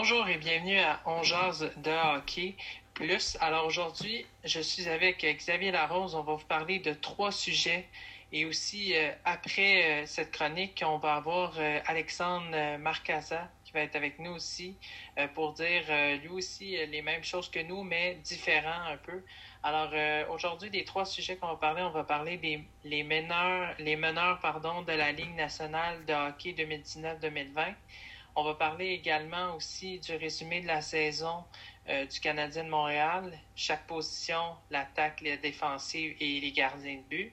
Bonjour 0.00 0.28
et 0.28 0.38
bienvenue 0.38 0.78
à 0.78 1.00
On 1.06 1.24
jase 1.24 1.72
de 1.78 1.90
hockey 1.90 2.54
plus. 2.94 3.36
Alors 3.40 3.66
aujourd'hui, 3.66 4.24
je 4.44 4.60
suis 4.60 4.88
avec 4.88 5.26
Xavier 5.26 5.72
Larose. 5.72 6.14
On 6.14 6.22
va 6.22 6.34
vous 6.34 6.46
parler 6.46 6.78
de 6.78 6.92
trois 6.92 7.32
sujets. 7.32 7.84
Et 8.30 8.44
aussi, 8.44 8.94
euh, 8.94 9.10
après 9.24 10.02
euh, 10.02 10.06
cette 10.06 10.30
chronique, 10.30 10.84
on 10.86 10.98
va 10.98 11.16
avoir 11.16 11.54
euh, 11.58 11.80
Alexandre 11.84 12.76
Marcasa 12.78 13.50
qui 13.64 13.72
va 13.72 13.80
être 13.80 13.96
avec 13.96 14.20
nous 14.20 14.30
aussi 14.30 14.76
pour 15.34 15.52
dire 15.54 15.82
lui 16.22 16.28
aussi 16.28 16.76
les 16.86 17.02
mêmes 17.02 17.24
choses 17.24 17.50
que 17.50 17.58
nous, 17.58 17.82
mais 17.82 18.14
différents 18.22 18.86
un 18.92 18.96
peu. 18.98 19.20
Alors 19.62 19.92
aujourd'hui, 20.30 20.70
des 20.70 20.84
trois 20.84 21.04
sujets 21.04 21.36
qu'on 21.36 21.48
va 21.48 21.56
parler, 21.56 21.82
on 21.82 21.90
va 21.90 22.04
parler 22.04 22.38
des 22.38 22.64
les 22.84 23.02
meneurs, 23.02 23.74
les 23.78 23.96
meneurs 23.96 24.38
pardon, 24.38 24.80
de 24.82 24.92
la 24.92 25.12
Ligue 25.12 25.34
nationale 25.34 26.02
de 26.06 26.14
hockey 26.14 26.52
2019-2020. 26.52 27.74
On 28.34 28.44
va 28.44 28.54
parler 28.54 28.88
également 28.88 29.56
aussi 29.56 29.98
du 29.98 30.14
résumé 30.14 30.60
de 30.60 30.66
la 30.66 30.80
saison 30.80 31.44
euh, 31.88 32.06
du 32.06 32.20
Canadien 32.20 32.64
de 32.64 32.68
Montréal, 32.68 33.32
chaque 33.56 33.86
position, 33.86 34.56
l'attaque, 34.70 35.20
la 35.22 35.36
défensive 35.36 36.14
et 36.20 36.40
les 36.40 36.52
gardiens 36.52 36.96
de 36.96 37.16
but. 37.16 37.32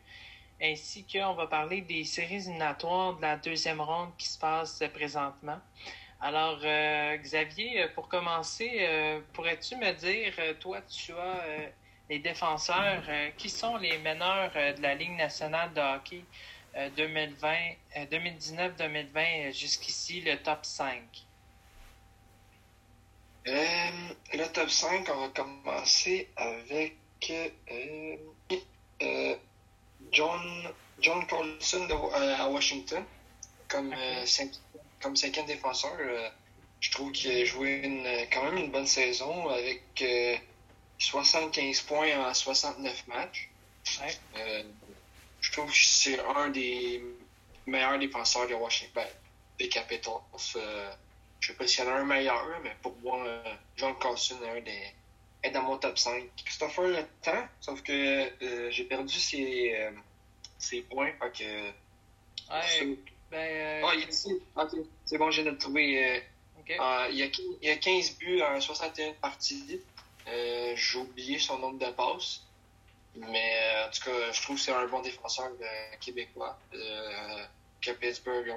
Ainsi 0.61 1.05
qu'on 1.05 1.33
va 1.33 1.47
parler 1.47 1.81
des 1.81 2.05
séries 2.05 2.35
éliminatoires 2.35 3.17
de 3.17 3.21
la 3.21 3.35
deuxième 3.37 3.81
ronde 3.81 4.11
qui 4.17 4.27
se 4.27 4.39
passe 4.39 4.81
présentement. 4.93 5.59
Alors, 6.21 6.59
euh, 6.63 7.17
Xavier, 7.17 7.83
euh, 7.83 7.87
pour 7.93 8.07
commencer, 8.07 9.21
pourrais-tu 9.33 9.75
me 9.75 9.91
dire, 9.91 10.33
toi, 10.59 10.81
tu 10.81 11.11
as 11.11 11.71
les 12.09 12.19
défenseurs, 12.19 13.03
qui 13.37 13.49
sont 13.49 13.77
les 13.77 13.97
meneurs 13.97 14.53
de 14.53 14.81
la 14.81 14.95
Ligue 14.95 15.17
nationale 15.17 15.73
de 15.73 15.81
hockey? 15.81 16.23
2020, 16.23 16.54
2019-2020 16.75 19.53
jusqu'ici, 19.53 20.21
le 20.21 20.37
top 20.37 20.65
5? 20.65 21.01
Euh, 23.47 23.87
le 24.33 24.45
top 24.47 24.69
5, 24.69 25.07
on 25.13 25.21
va 25.21 25.29
commencer 25.29 26.27
avec 26.35 26.95
euh, 27.29 28.17
euh, 29.03 29.35
John, 30.11 30.73
John 30.99 31.25
Carlson 31.27 31.87
à 32.13 32.49
Washington 32.49 33.03
comme, 33.67 33.95
comme 35.01 35.15
cinquième 35.15 35.45
défenseur. 35.45 35.95
je 36.79 36.91
trouve 36.91 37.11
qu'il 37.11 37.31
a 37.31 37.45
joué 37.45 37.81
une, 37.83 38.07
quand 38.31 38.43
même 38.45 38.57
une 38.57 38.71
bonne 38.71 38.87
saison 38.87 39.49
avec 39.49 40.03
75 40.97 41.81
points 41.81 42.27
en 42.27 42.33
69 42.33 43.07
matchs. 43.07 43.49
je 43.83 43.99
trouve 45.55 45.71
que 45.71 45.77
c'est 45.77 46.19
un 46.19 46.49
des 46.49 47.01
meilleurs 47.65 47.97
défenseurs 47.97 48.47
de 48.47 48.53
Washington, 48.53 48.91
ben, 48.95 49.07
des 49.57 49.69
Capitals. 49.69 50.13
je 51.39 51.47
sais 51.47 51.53
pas 51.53 51.67
s'il 51.67 51.85
y 51.85 51.87
en 51.87 51.91
a 51.91 51.95
un 51.95 52.05
meilleur, 52.05 52.45
mais 52.63 52.75
pour 52.81 52.95
moi, 53.01 53.25
euh, 53.25 53.53
John 53.77 53.97
Carlson 53.99 54.35
est, 54.43 54.49
un 54.49 54.61
des, 54.61 54.93
est 55.43 55.51
dans 55.51 55.63
mon 55.63 55.77
top 55.77 55.97
5. 55.97 56.23
Christopher 56.43 56.87
le 56.87 57.05
temps, 57.21 57.47
sauf 57.61 57.81
que 57.83 57.91
euh, 57.91 58.71
j'ai 58.71 58.83
perdu 58.83 59.17
ses, 59.17 59.75
euh, 59.75 59.91
ses 60.57 60.81
points. 60.81 61.11
Fait 61.19 61.31
que, 61.31 61.43
ouais, 62.51 62.97
ben, 63.31 63.83
ah, 63.85 63.91
il 63.95 64.03
est 64.03 64.09
ici. 64.09 64.41
c'est 65.05 65.17
bon, 65.17 65.31
j'ai 65.31 65.41
viens 65.41 65.51
de 65.51 65.55
le 65.55 65.57
trouver. 65.57 66.21
il, 66.67 66.75
y 66.75 66.79
a, 66.79 67.09
il 67.09 67.67
y 67.67 67.69
a 67.69 67.75
15 67.77 68.17
buts 68.17 68.41
en 68.41 68.59
61 68.59 69.13
parties. 69.13 69.81
j'ai 70.75 70.99
oublié 70.99 71.39
son 71.39 71.59
nombre 71.59 71.79
de 71.79 71.91
passes. 71.91 72.44
Mais 73.17 73.85
en 73.85 73.91
tout 73.91 74.03
cas, 74.03 74.31
je 74.31 74.41
trouve 74.41 74.57
que 74.57 74.61
c'est 74.61 74.73
un 74.73 74.85
bon 74.87 75.01
défenseur 75.01 75.49
québécois 75.99 76.57
que 77.85 77.91
Pittsburgh 77.91 78.53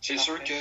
C'est 0.00 0.18
sûr 0.18 0.42
que 0.42 0.52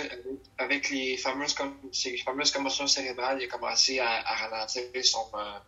avec 0.58 0.90
les 0.90 1.18
fameuses, 1.18 1.56
ces 1.92 2.18
fameuses 2.18 2.52
commotions 2.52 2.88
cérébrales, 2.88 3.42
il 3.42 3.46
a 3.46 3.48
commencé 3.48 4.00
à, 4.00 4.22
ralentir 4.22 4.84
son, 5.04 5.28
euh, 5.34 5.60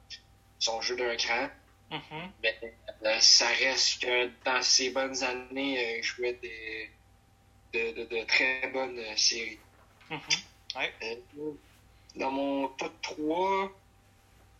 son 0.59 0.79
jeu 0.81 0.95
d'un 0.95 1.15
cran. 1.15 1.49
Mm-hmm. 1.91 2.29
Mais 2.41 2.59
euh, 3.05 3.19
ça 3.19 3.47
reste 3.47 4.01
que 4.01 4.29
dans 4.45 4.61
ses 4.61 4.91
bonnes 4.91 5.23
années, 5.23 5.77
euh, 5.77 5.97
il 5.97 6.03
jouait 6.03 6.33
des, 6.33 6.89
de, 7.73 8.03
de, 8.05 8.23
très 8.25 8.67
bonnes 8.67 9.01
séries. 9.17 9.59
Mm-hmm. 10.09 11.55
dans 12.15 12.31
mon 12.31 12.67
top 12.69 12.93
3, 13.01 13.71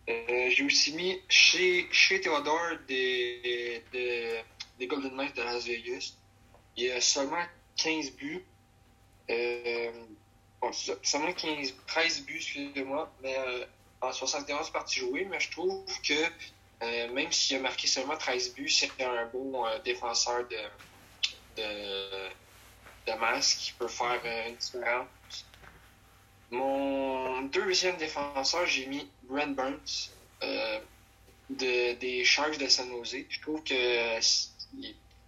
j'ai 0.06 0.64
aussi 0.64 0.92
mis 0.94 1.20
chez, 1.28 1.88
chez 1.90 2.20
Theodore 2.20 2.78
des, 2.86 3.82
des, 3.92 4.42
des 4.78 4.86
Golden 4.86 5.16
Knights 5.16 5.36
de 5.36 5.42
Las 5.42 5.64
Vegas. 5.66 6.14
Il 6.76 6.84
y 6.84 6.90
a 6.90 7.00
seulement 7.00 7.44
15 7.76 8.12
buts. 8.12 8.44
Euh, 9.30 9.92
seulement 11.02 11.32
15, 11.32 11.74
13 11.86 12.24
buts, 12.24 12.36
excusez-moi, 12.36 13.12
mais 13.22 13.36
euh, 13.38 13.64
en 14.00 14.12
71 14.12 14.70
parties 14.70 15.00
jouées, 15.00 15.26
mais 15.30 15.40
je 15.40 15.50
trouve 15.50 15.84
que 16.06 16.14
euh, 16.82 17.12
même 17.12 17.32
s'il 17.32 17.56
a 17.56 17.60
marqué 17.60 17.86
seulement 17.86 18.16
13 18.16 18.54
buts, 18.54 18.68
c'est 18.68 18.90
un 19.02 19.26
bon 19.26 19.64
euh, 19.64 19.78
défenseur 19.80 20.46
de, 20.48 20.56
de, 21.56 22.28
de 23.06 23.18
masse 23.18 23.54
qui 23.54 23.72
peut 23.72 23.88
faire 23.88 24.20
euh, 24.24 24.48
une 24.48 24.56
différence. 24.56 25.06
Mon 26.50 27.42
deuxième 27.42 27.96
défenseur, 27.96 28.66
j'ai 28.66 28.86
mis 28.86 29.08
Brent 29.24 29.54
Burns 29.54 30.10
de, 31.50 31.94
des 31.94 32.24
Sharks 32.24 32.58
de 32.58 32.68
San 32.68 32.88
Jose. 32.88 33.16
Je 33.28 33.40
trouve 33.40 33.62
que 33.62 34.20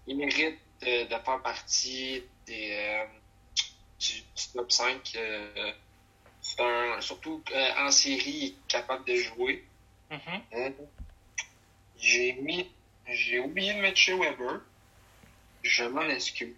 il 0.06 0.16
mérite 0.16 0.59
de, 0.82 1.04
de 1.04 1.09
faire 1.09 1.43
partie 1.43 2.22
des, 2.47 2.71
euh, 2.72 3.04
du, 3.99 4.22
top 4.53 4.71
5. 4.71 5.12
Euh, 5.16 5.72
un, 6.59 7.00
surtout 7.00 7.43
euh, 7.53 7.71
en 7.78 7.91
série, 7.91 8.31
il 8.31 8.44
est 8.48 8.69
capable 8.69 9.04
de 9.04 9.16
jouer. 9.16 9.65
Mm-hmm. 10.10 10.72
J'ai 11.98 12.33
mis. 12.34 12.71
J'ai 13.09 13.41
oublié 13.41 13.75
de 13.75 13.81
mettre 13.81 13.98
chez 13.98 14.15
Weber. 14.15 14.60
Je 15.62 15.84
m'en 15.84 16.03
excuse. 16.03 16.54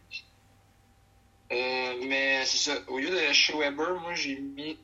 Mais 1.51 2.45
c'est 2.45 2.71
ça. 2.71 2.79
Au 2.89 2.99
lieu 2.99 3.11
de 3.11 3.33
chez 3.33 3.55
Weber, 3.55 4.01
moi 4.01 4.15
j'ai 4.15 4.39
mis. 4.39 4.79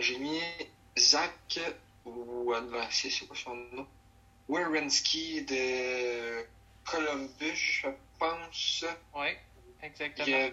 j'ai 0.00 0.18
mis 0.18 0.40
Zach 0.98 1.60
ou 2.04 2.52
c'est 2.90 3.26
quoi 3.26 3.36
son 3.36 3.54
nom? 3.72 3.86
Werenski 4.48 5.42
de 5.42 6.46
Columbus, 6.84 7.56
je 7.56 7.88
pense. 8.18 8.84
Oui, 9.14 9.28
exactement. 9.82 10.26
Il 10.26 10.32
y, 10.32 10.36
a, 10.36 10.50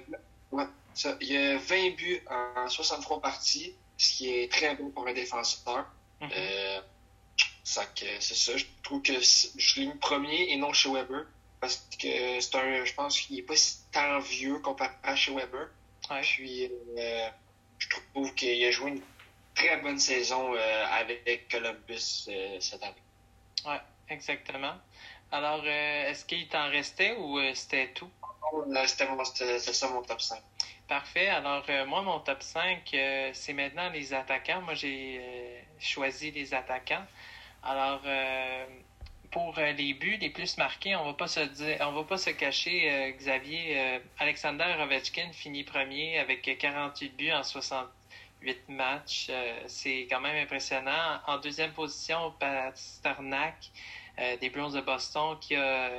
ouais, 0.51 0.65
ça, 0.95 1.15
il 1.21 1.31
y 1.31 1.37
a 1.37 1.57
20 1.57 1.95
buts 1.95 2.21
en 2.29 2.67
63 2.67 3.21
parties, 3.21 3.75
ce 3.97 4.13
qui 4.13 4.33
est 4.33 4.51
très 4.51 4.75
bon 4.75 4.89
pour 4.89 5.07
un 5.07 5.13
défenseur. 5.13 5.85
Mm 6.21 6.27
-hmm. 6.27 6.81
C'est 7.63 8.35
ça, 8.35 8.57
je 8.57 8.65
trouve 8.83 9.01
que 9.01 9.13
je 9.19 9.79
l'ai 9.79 9.87
mis 9.87 9.95
premier 9.95 10.51
et 10.51 10.57
non 10.57 10.73
chez 10.73 10.91
Weber. 10.91 11.25
Parce 11.61 11.87
que 11.97 12.41
c'est 12.41 12.55
un, 12.55 12.83
je 12.83 12.93
pense 12.93 13.21
qu'il 13.21 13.37
n'est 13.37 13.41
pas 13.41 13.55
si 13.55 13.77
tant 13.91 14.19
vieux 14.19 14.59
comparé 14.59 14.91
à 15.01 15.15
chez 15.15 15.33
Weber. 15.33 15.69
Ouais. 16.09 16.21
Puis, 16.21 16.69
euh, 16.97 17.29
je 17.77 17.87
trouve 17.87 18.33
qu'il 18.35 18.61
a 18.65 18.71
joué 18.71 18.89
une 18.91 19.01
très 19.55 19.77
bonne 19.77 19.97
saison 19.97 20.53
euh, 20.53 20.85
avec 20.91 21.47
Columbus 21.49 22.25
euh, 22.27 22.59
cette 22.59 22.83
année. 22.83 22.93
Oui, 23.65 23.75
exactement. 24.09 24.73
Alors, 25.31 25.65
est-ce 25.65 26.25
qu'il 26.25 26.49
t'en 26.49 26.69
restait 26.69 27.15
ou 27.17 27.39
c'était 27.55 27.93
tout? 27.93 28.11
C'était 28.85 29.59
ça 29.59 29.87
mon 29.87 30.01
top 30.03 30.21
5. 30.21 30.39
Parfait. 30.87 31.29
Alors, 31.29 31.65
moi, 31.87 32.01
mon 32.01 32.19
top 32.19 32.43
5, 32.43 32.81
c'est 33.33 33.53
maintenant 33.53 33.89
les 33.89 34.13
attaquants. 34.13 34.61
Moi, 34.61 34.75
j'ai 34.75 35.65
choisi 35.79 36.29
les 36.29 36.53
attaquants. 36.53 37.05
Alors, 37.63 38.01
pour 39.31 39.55
les 39.55 39.93
buts 39.93 40.17
les 40.19 40.29
plus 40.29 40.57
marqués, 40.57 40.95
on 40.95 41.05
va 41.05 41.13
pas 41.13 41.27
se 41.27 41.39
dire, 41.39 41.77
on 41.81 41.91
va 41.93 42.03
pas 42.03 42.17
se 42.17 42.29
cacher, 42.31 43.15
Xavier. 43.17 44.01
Alexander 44.19 44.75
Ovechkin 44.79 45.31
finit 45.31 45.63
premier 45.63 46.19
avec 46.19 46.57
48 46.57 47.15
buts 47.15 47.31
en 47.31 47.43
60 47.43 47.87
huit 48.43 48.69
matchs. 48.69 49.27
Euh, 49.29 49.63
c'est 49.67 50.07
quand 50.09 50.19
même 50.19 50.35
impressionnant. 50.43 51.19
En 51.27 51.37
deuxième 51.37 51.71
position, 51.71 52.33
Pasternak 52.39 53.71
euh, 54.19 54.37
des 54.37 54.49
Browns 54.49 54.73
de 54.73 54.81
Boston 54.81 55.37
qui 55.39 55.55
a 55.55 55.89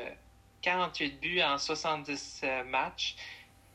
48 0.63 1.21
buts 1.21 1.43
en 1.43 1.59
70 1.59 2.41
euh, 2.45 2.65
matchs. 2.65 3.17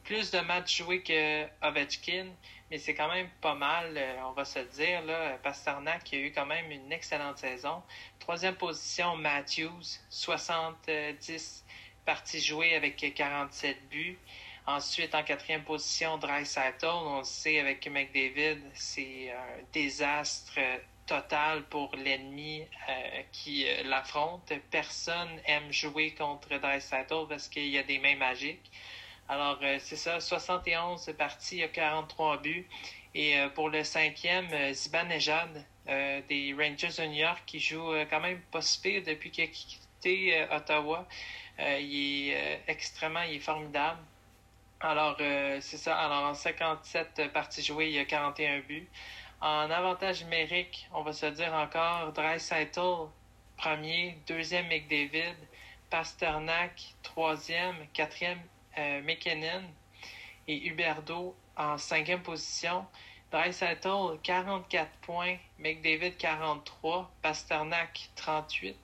Plus 0.04 0.32
de 0.32 0.40
matchs 0.40 0.78
joués 0.78 1.04
que 1.04 1.46
Ovechkin, 1.62 2.28
mais 2.70 2.78
c'est 2.78 2.94
quand 2.94 3.12
même 3.12 3.30
pas 3.42 3.56
mal, 3.56 4.00
on 4.26 4.32
va 4.32 4.46
se 4.46 4.60
dire. 4.60 5.04
Là. 5.04 5.38
Pasternak 5.44 6.04
qui 6.04 6.16
a 6.16 6.20
eu 6.20 6.32
quand 6.32 6.46
même 6.46 6.72
une 6.72 6.92
excellente 6.92 7.38
saison. 7.38 7.82
Troisième 8.20 8.56
position, 8.56 9.16
Matthews, 9.16 10.00
70 10.10 11.66
parties 12.06 12.42
jouées 12.42 12.76
avec 12.76 13.14
47 13.14 13.90
buts. 13.90 14.20
Ensuite, 14.66 15.16
en 15.16 15.24
quatrième 15.24 15.64
position, 15.64 16.18
Dreisaitl. 16.18 16.86
On 16.86 17.20
le 17.20 17.24
sait 17.24 17.60
avec 17.60 17.88
McDavid, 17.88 18.62
c'est 18.74 19.32
un 19.32 19.64
désastre 19.74 20.60
total 21.10 21.64
pour 21.64 21.96
l'ennemi 21.96 22.62
euh, 22.88 23.24
qui 23.32 23.66
euh, 23.68 23.82
l'affronte. 23.86 24.54
Personne 24.70 25.42
aime 25.46 25.72
jouer 25.72 26.14
contre 26.14 26.56
Dreisaitl 26.60 27.26
parce 27.28 27.48
qu'il 27.48 27.68
y 27.68 27.80
a 27.80 27.84
des 27.84 27.98
mains 27.98 28.16
magiques. 28.16 28.72
Alors, 29.30 29.60
c'est 29.80 29.96
ça, 29.96 30.20
71 30.20 31.14
parties, 31.16 31.58
il 31.58 31.60
y 31.60 31.64
a 31.64 31.68
43 31.68 32.38
buts. 32.38 32.68
Et 33.14 33.36
pour 33.54 33.70
le 33.70 33.84
cinquième, 33.84 34.48
Zibanejad 34.74 35.66
des 35.86 36.56
Rangers 36.58 37.02
de 37.02 37.06
New 37.06 37.14
York 37.14 37.44
qui 37.46 37.60
joue 37.60 37.94
quand 38.10 38.20
même 38.22 38.42
si 38.60 39.02
depuis 39.02 39.30
qu'il 39.30 39.44
a 39.44 39.48
quitté 39.48 40.48
Ottawa. 40.52 41.08
il 41.60 42.32
est 42.32 42.64
extrêmement, 42.68 43.22
il 43.22 43.36
est 43.36 43.40
formidable. 43.40 44.00
Alors, 44.80 45.16
c'est 45.18 45.78
ça. 45.78 45.96
Alors, 45.96 46.30
en 46.30 46.34
57 46.34 47.32
parties 47.32 47.64
jouées, 47.64 47.90
il 47.90 47.94
y 47.94 48.00
a 48.00 48.06
41 48.06 48.62
buts. 48.62 48.88
En 49.42 49.70
avantage 49.70 50.24
numérique, 50.24 50.90
on 50.92 51.04
va 51.04 51.14
se 51.14 51.28
dire 51.28 51.54
encore 51.54 52.14
Dreisaitl, 52.14 53.08
premier, 53.58 54.18
deuxième 54.28 54.68
McDavid, 54.68 55.36
Pasternak, 55.92 56.96
troisième, 57.04 57.76
quatrième 57.94 58.42
euh, 58.78 59.02
McKinnon 59.02 59.64
et 60.48 60.68
Huberdo 60.68 61.36
en 61.58 61.78
cinquième 61.78 62.22
position. 62.22 62.86
Dreisaitl, 63.32 64.18
44 64.24 64.90
points, 65.02 65.38
McDavid 65.60 66.18
43, 66.18 67.12
Pasternak 67.22 68.10
38, 68.16 68.76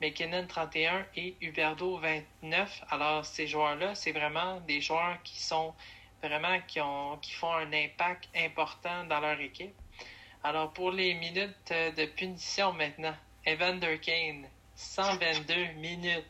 McKinnon 0.00 0.46
31 0.46 1.04
et 1.16 1.36
Huberdo 1.40 1.98
29. 1.98 2.84
Alors 2.90 3.26
ces 3.26 3.46
joueurs-là, 3.46 3.94
c'est 3.94 4.12
vraiment 4.12 4.60
des 4.60 4.80
joueurs 4.80 5.22
qui 5.22 5.40
sont 5.42 5.74
vraiment 6.22 6.58
qui 6.66 6.80
ont 6.80 7.18
qui 7.18 7.32
font 7.32 7.52
un 7.52 7.72
impact 7.72 8.28
important 8.34 9.04
dans 9.04 9.20
leur 9.20 9.38
équipe. 9.40 9.74
Alors, 10.44 10.72
pour 10.72 10.90
les 10.90 11.14
minutes 11.14 11.70
euh, 11.70 11.92
de 11.92 12.04
punition 12.04 12.72
maintenant, 12.72 13.14
Evander 13.46 13.98
Kane, 14.00 14.44
122 14.74 15.74
minutes. 15.76 16.24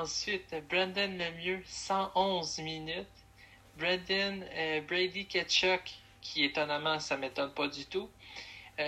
Ensuite, 0.00 0.52
Brendan 0.68 1.16
Lemieux, 1.16 1.62
111 1.66 2.58
minutes. 2.58 3.06
Brendan 3.78 4.44
euh, 4.52 4.80
Brady 4.80 5.24
Ketchuk, 5.24 5.82
qui 6.20 6.42
étonnamment, 6.42 6.98
ça 6.98 7.16
m'étonne 7.16 7.52
pas 7.54 7.68
du 7.68 7.86
tout. 7.86 8.10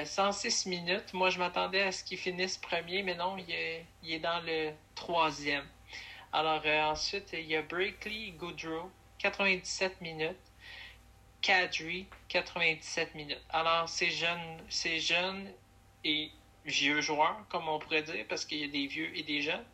106 0.05 0.67
euh, 0.67 0.71
minutes. 0.71 1.13
Moi, 1.13 1.31
je 1.31 1.39
m'attendais 1.39 1.83
à 1.83 1.93
ce 1.93 2.03
qu'il 2.03 2.19
finisse 2.19 2.57
premier, 2.59 3.05
mais 3.05 3.15
non, 3.15 3.37
il 3.37 3.49
est, 3.53 4.19
dans 4.19 4.41
le 4.45 4.73
troisième. 4.97 5.65
Alors, 6.33 6.67
ensuite, 6.91 7.31
il 7.35 7.47
y 7.47 7.55
a 7.55 7.63
Breakley 7.63 8.33
Goodrow, 8.33 8.91
97 9.19 10.01
minutes. 10.01 10.35
Kadri, 11.41 12.07
97 12.27 13.15
minutes. 13.15 13.45
Alors, 13.51 13.89
ces 13.89 14.11
jeunes, 14.11 14.59
ces 14.69 14.99
jeunes 14.99 15.53
et 16.03 16.33
vieux 16.65 17.01
joueurs, 17.01 17.45
comme 17.49 17.69
on 17.69 17.79
pourrait 17.79 18.03
dire, 18.03 18.25
parce 18.29 18.45
qu'il 18.45 18.59
y 18.59 18.65
a 18.65 18.69
des 18.69 18.89
vieux 18.89 19.17
et 19.17 19.23
des 19.23 19.41
jeunes, 19.41 19.65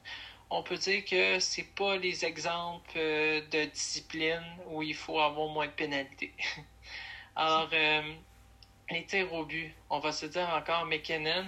on 0.52 0.62
peut 0.62 0.76
dire 0.76 1.04
que 1.04 1.38
c'est 1.38 1.74
pas 1.74 1.96
les 1.96 2.24
exemples 2.24 2.92
euh, 2.96 3.40
de 3.50 3.64
discipline 3.64 4.44
où 4.68 4.82
il 4.82 4.94
faut 4.94 5.18
avoir 5.18 5.48
moins 5.48 5.66
de 5.66 5.72
pénalités. 5.72 6.32
Alors, 7.36 7.70
euh, 7.72 8.02
les 8.90 9.06
tirs 9.06 9.32
au 9.32 9.46
but, 9.46 9.74
on 9.88 9.98
va 9.98 10.12
se 10.12 10.26
dire 10.26 10.48
encore 10.50 10.84
McKinnon, 10.84 11.46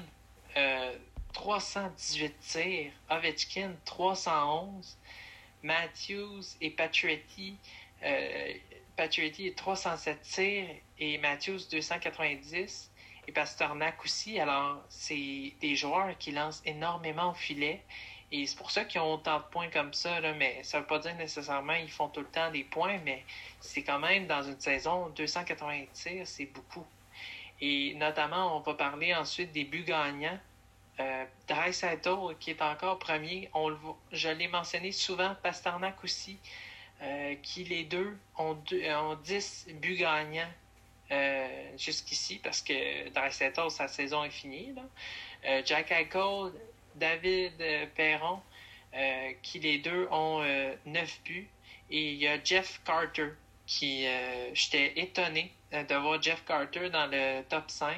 318 1.35 2.25
euh, 2.25 2.29
tirs, 2.41 2.93
Ovechkin, 3.11 3.73
311, 3.85 4.97
Matthews 5.63 6.43
et 6.63 6.71
Patriotti, 6.71 7.57
Patriotty 8.97 9.55
307 9.55 10.23
tirs 10.23 10.67
et 10.99 11.19
Matthews 11.19 11.61
290 11.71 12.91
et 13.27 13.33
Pasternak 13.33 14.03
aussi. 14.03 14.39
Alors, 14.39 14.83
c'est 14.89 15.53
des 15.61 15.77
joueurs 15.77 16.17
qui 16.19 16.33
lancent 16.33 16.63
énormément 16.65 17.33
au 17.33 17.35
filet 17.35 17.83
et 18.35 18.47
c'est 18.47 18.57
pour 18.57 18.73
ça 18.73 18.85
qu'ils 18.85 19.01
ont 19.01 19.15
autant 19.15 19.39
de 19.39 19.45
points 19.45 19.69
comme 19.71 19.95
ça. 19.95 20.19
Là, 20.19 20.33
mais 20.35 20.61
ça 20.65 20.79
ne 20.79 20.83
veut 20.83 20.89
pas 20.89 20.99
dire 20.99 21.15
nécessairement 21.15 21.77
qu'ils 21.79 21.93
font 21.93 22.09
tout 22.09 22.19
le 22.19 22.27
temps 22.27 22.51
des 22.51 22.65
points, 22.65 22.99
mais 23.05 23.23
c'est 23.61 23.85
quand 23.85 24.01
même 24.01 24.27
dans 24.27 24.43
une 24.43 24.59
saison 24.59 25.09
280 25.11 25.85
tirs, 25.93 26.27
c'est 26.27 26.47
beaucoup. 26.47 26.85
Et 27.61 27.95
notamment, 27.95 28.57
on 28.57 28.61
va 28.61 28.75
parler 28.75 29.15
ensuite 29.15 29.53
des 29.53 29.63
buts 29.65 29.85
gagnants. 29.85 30.39
Euh, 31.01 31.25
qui 32.41 32.51
est 32.51 32.63
encore 32.63 32.99
premier, 32.99 33.51
on 33.55 33.77
je 34.13 34.29
l'ai 34.29 34.49
mentionné 34.49 34.91
souvent, 34.91 35.37
Pasternak 35.43 36.03
aussi. 36.03 36.39
Euh, 37.03 37.35
qui 37.43 37.65
les 37.65 37.85
deux 37.85 38.17
ont, 38.39 38.57
ont 38.57 39.15
10 39.23 39.67
buts 39.75 39.97
gagnants 39.97 40.51
euh, 41.13 41.77
jusqu'ici 41.77 42.41
parce 42.43 42.63
que 42.63 42.73
Seattle, 43.31 43.71
sa 43.71 43.89
saison 43.89 44.25
est 44.25 44.31
finie. 44.31 44.75
Euh, 45.47 45.63
Jack 45.65 45.93
Eichel, 45.93 46.53
David 46.95 47.53
Perron, 47.95 48.41
qui 49.43 49.59
les 49.61 49.79
deux 49.79 50.09
ont 50.11 50.43
9 50.87 51.21
buts. 51.25 51.49
Et 51.91 52.13
il 52.13 52.17
y 52.17 52.29
a 52.29 52.43
Jeff 52.43 52.81
Carter, 52.85 53.31
qui 53.67 54.07
j'étais 54.53 54.93
étonné 54.99 55.53
de 55.73 55.95
voir 55.97 56.21
Jeff 56.23 56.45
Carter 56.45 56.91
dans 56.91 57.07
le 57.07 57.43
top 57.49 57.71
5. 57.71 57.97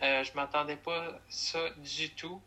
je 0.00 0.34
m'attendais 0.34 0.76
pas 0.76 1.20
ça 1.28 1.60
du 1.78 2.10
tout. 2.10 2.40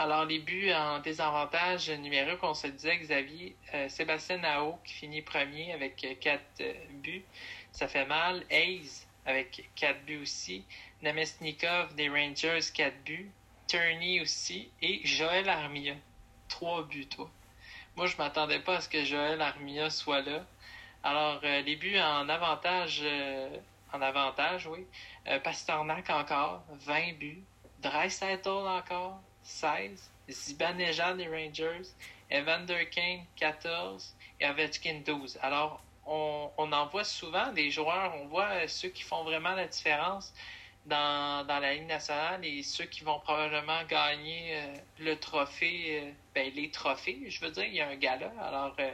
Alors, 0.00 0.26
les 0.26 0.38
buts 0.38 0.72
en 0.72 1.00
désavantage 1.00 1.90
numérique, 1.90 2.38
on 2.42 2.54
se 2.54 2.68
disait, 2.68 2.98
Xavier, 2.98 3.56
euh, 3.74 3.88
Sébastien 3.88 4.38
Nao 4.38 4.78
qui 4.84 4.94
finit 4.94 5.22
premier 5.22 5.72
avec 5.72 6.06
4 6.20 6.40
euh, 6.60 6.72
buts, 7.02 7.24
ça 7.72 7.88
fait 7.88 8.06
mal. 8.06 8.44
Hayes 8.48 9.06
avec 9.26 9.68
4 9.74 10.04
buts 10.04 10.20
aussi. 10.22 10.64
Namestnikov 11.02 11.96
des 11.96 12.08
Rangers, 12.08 12.60
4 12.72 12.94
buts. 13.02 13.28
Turney 13.68 14.20
aussi. 14.20 14.70
Et 14.82 15.06
Joël 15.06 15.48
Armia, 15.48 15.94
3 16.48 16.84
buts, 16.84 17.06
toi. 17.06 17.30
Moi, 17.96 18.06
je 18.06 18.16
m'attendais 18.16 18.60
pas 18.60 18.76
à 18.76 18.80
ce 18.80 18.88
que 18.88 19.04
Joël 19.04 19.40
Armia 19.40 19.90
soit 19.90 20.22
là. 20.22 20.44
Alors, 21.04 21.40
euh, 21.44 21.60
les 21.62 21.76
buts 21.76 21.98
en 21.98 22.28
avantage, 22.28 23.04
en 23.92 24.02
avantage, 24.02 24.66
oui. 24.66 24.84
Pasternak 25.44 26.10
encore, 26.10 26.64
20 26.70 27.18
buts. 27.18 27.44
Dreisaitl 27.80 28.48
encore, 28.48 29.20
16, 29.44 30.10
Zibanejad 30.28 31.16
des 31.16 31.28
Rangers, 31.28 31.88
Evander 32.30 32.88
Kane 32.90 33.24
14 33.36 34.16
et 34.40 34.46
Ovechkin 34.46 35.00
12. 35.06 35.38
Alors, 35.42 35.80
on, 36.06 36.50
en 36.56 36.86
voit 36.86 37.04
souvent 37.04 37.52
des 37.52 37.70
joueurs, 37.70 38.14
on 38.16 38.26
voit 38.26 38.66
ceux 38.66 38.88
qui 38.88 39.02
font 39.02 39.22
vraiment 39.22 39.54
la 39.54 39.66
différence 39.66 40.34
dans, 40.88 41.46
dans 41.46 41.58
la 41.58 41.74
Ligue 41.74 41.86
nationale 41.86 42.44
et 42.44 42.62
ceux 42.62 42.86
qui 42.86 43.04
vont 43.04 43.20
probablement 43.20 43.84
gagner 43.84 44.56
euh, 44.56 44.74
le 44.98 45.14
trophée, 45.16 46.00
euh, 46.02 46.10
ben, 46.34 46.50
les 46.54 46.70
trophées, 46.70 47.24
je 47.28 47.40
veux 47.40 47.50
dire, 47.50 47.64
il 47.64 47.74
y 47.74 47.80
a 47.80 47.88
un 47.88 47.96
gala. 47.96 48.32
Alors, 48.40 48.74
euh, 48.80 48.90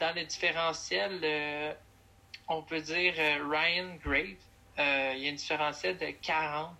dans 0.00 0.14
le 0.14 0.24
différentiel, 0.24 1.76
on 2.46 2.62
peut 2.62 2.80
dire 2.80 3.14
Ryan 3.16 3.96
Grave, 4.04 4.36
il 4.78 5.22
y 5.22 5.28
a 5.28 5.30
un 5.30 5.34
différentiel 5.34 5.98
de 5.98 6.10
40. 6.22 6.70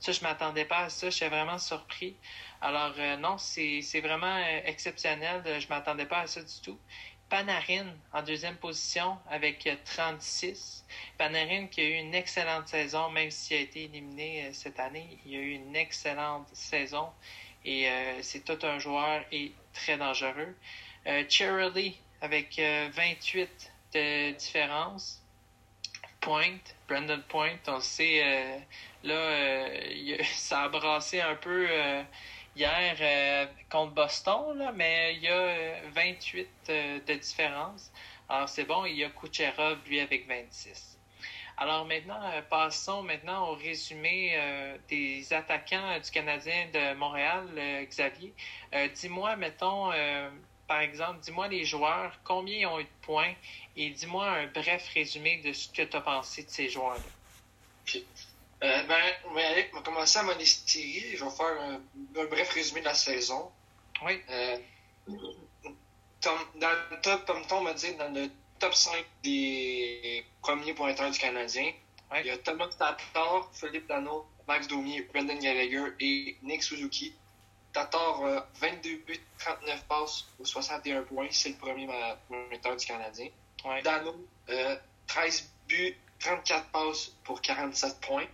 Ça, 0.00 0.12
je 0.12 0.22
m'attendais 0.22 0.64
pas 0.64 0.84
à 0.84 0.88
ça, 0.88 1.10
je 1.10 1.14
suis 1.14 1.28
vraiment 1.28 1.58
surpris. 1.58 2.16
Alors, 2.62 2.94
non, 3.18 3.36
c'est 3.36 4.00
vraiment 4.00 4.38
exceptionnel. 4.64 5.42
Je 5.60 5.68
m'attendais 5.68 6.06
pas 6.06 6.20
à 6.20 6.26
ça 6.26 6.42
du 6.42 6.60
tout. 6.62 6.78
Panarin 7.34 7.86
en 8.12 8.22
deuxième 8.22 8.54
position 8.58 9.18
avec 9.28 9.68
36. 9.86 10.84
Panarin 11.18 11.66
qui 11.66 11.80
a 11.80 11.84
eu 11.84 11.94
une 11.94 12.14
excellente 12.14 12.68
saison, 12.68 13.10
même 13.10 13.32
s'il 13.32 13.56
a 13.56 13.60
été 13.60 13.82
éliminé 13.86 14.44
euh, 14.44 14.50
cette 14.52 14.78
année, 14.78 15.18
il 15.26 15.34
a 15.34 15.40
eu 15.40 15.50
une 15.50 15.74
excellente 15.74 16.46
saison 16.52 17.08
et 17.64 17.88
c'est 18.22 18.44
tout 18.44 18.64
un 18.64 18.78
joueur 18.78 19.24
et 19.32 19.50
très 19.72 19.96
dangereux. 19.96 20.54
Euh, 21.08 21.24
avec 22.20 22.60
28 22.60 23.72
de 23.94 24.30
différence. 24.30 25.20
Point, 26.20 26.60
Brandon 26.86 27.20
Point, 27.28 27.58
on 27.66 27.80
sait, 27.80 28.62
là, 29.02 29.66
ça 30.36 30.62
a 30.62 30.68
brassé 30.68 31.20
un 31.20 31.34
peu 31.34 31.66
hier 32.56 32.96
euh, 33.00 33.46
contre 33.70 33.94
Boston, 33.94 34.58
là, 34.58 34.72
mais 34.72 35.14
il 35.16 35.22
y 35.22 35.28
a 35.28 35.88
28 35.92 36.40
euh, 36.40 36.72
euh, 36.72 37.00
de 37.06 37.14
différence. 37.14 37.90
Alors 38.28 38.48
c'est 38.48 38.64
bon, 38.64 38.84
il 38.84 38.96
y 38.96 39.04
a 39.04 39.10
Kucherov, 39.10 39.78
lui, 39.86 40.00
avec 40.00 40.26
26. 40.28 40.98
Alors 41.56 41.84
maintenant, 41.84 42.20
passons 42.50 43.02
maintenant 43.02 43.50
au 43.50 43.54
résumé 43.54 44.36
des 44.88 45.32
attaquants 45.32 46.00
du 46.00 46.10
Canadien 46.10 46.66
de 46.72 46.94
Montréal, 46.94 47.46
Xavier. 47.88 48.34
dis-moi, 48.96 49.36
mettons, 49.36 49.92
par 50.66 50.80
exemple, 50.80 51.20
dis-moi 51.20 51.46
les 51.46 51.64
joueurs, 51.64 52.18
combien 52.24 52.58
ils 52.58 52.66
ont 52.66 52.80
eu 52.80 52.84
de 52.84 52.88
points 53.02 53.34
et 53.76 53.90
dis-moi 53.90 54.26
un 54.26 54.46
bref 54.48 54.88
résumé 54.94 55.42
de 55.44 55.52
ce 55.52 55.68
que 55.68 55.82
tu 55.82 55.96
as 55.96 56.00
pensé 56.00 56.42
de 56.42 56.50
ces 56.50 56.68
joueurs-là. 56.68 57.02
Euh, 58.64 58.82
ben, 58.84 58.96
on 59.26 59.34
va 59.34 59.82
commencer 59.82 60.18
à 60.18 60.22
mon 60.22 60.32
Je 60.38 61.22
vais 61.22 61.30
faire 61.30 61.60
un, 61.60 61.80
bref 62.14 62.50
résumé 62.50 62.80
de 62.80 62.86
la 62.86 62.94
saison. 62.94 63.52
Oui. 64.02 64.18
Euh, 64.30 64.56
dans 66.22 66.70
le 66.90 67.00
top, 67.02 67.26
comme 67.26 67.46
Tom 67.46 67.64
m'a 67.64 67.74
dit, 67.74 67.94
dans 67.96 68.12
le 68.14 68.30
top 68.58 68.74
5 68.74 69.04
des 69.22 70.24
premiers 70.40 70.72
pointeurs 70.72 71.10
du 71.10 71.18
Canadien, 71.18 71.72
il 72.20 72.26
y 72.26 72.30
a 72.30 72.38
Thomas 72.38 72.68
Tatar, 72.68 73.50
Philippe 73.52 73.86
Dano, 73.86 74.26
Max 74.48 74.66
Domi, 74.66 75.02
Brendan 75.12 75.38
Gallagher 75.38 75.92
et 76.00 76.38
Nick 76.42 76.62
Suzuki. 76.62 77.14
Tatar, 77.74 78.46
22 78.54 78.96
buts, 79.06 79.20
39 79.40 79.84
passes 79.84 80.24
ou 80.38 80.46
61 80.46 81.02
points. 81.02 81.28
C'est 81.32 81.50
le 81.50 81.56
premier 81.56 81.86
pointeur 82.28 82.76
du 82.76 82.86
Canadien. 82.86 83.28
Dano, 83.82 84.14
13 85.06 85.50
buts, 85.68 85.96
34 86.20 86.66
passes 86.70 87.12
pour 87.24 87.42
47 87.42 88.00
points. 88.00 88.26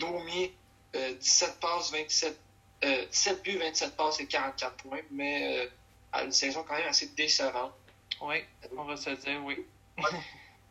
Domi, 0.00 0.50
17 0.92 1.60
passes, 1.60 1.92
27, 1.92 2.36
17 2.82 3.42
buts, 3.42 3.58
27 3.58 3.96
passes 3.96 4.20
et 4.20 4.26
44 4.26 4.76
points, 4.76 5.02
mais 5.10 5.68
à 6.12 6.24
une 6.24 6.32
saison 6.32 6.64
quand 6.66 6.74
même 6.74 6.88
assez 6.88 7.06
décevante. 7.08 7.72
Oui, 8.20 8.36
on 8.76 8.84
va 8.84 8.96
se 8.96 9.10
dire, 9.10 9.40
oui. 9.44 9.64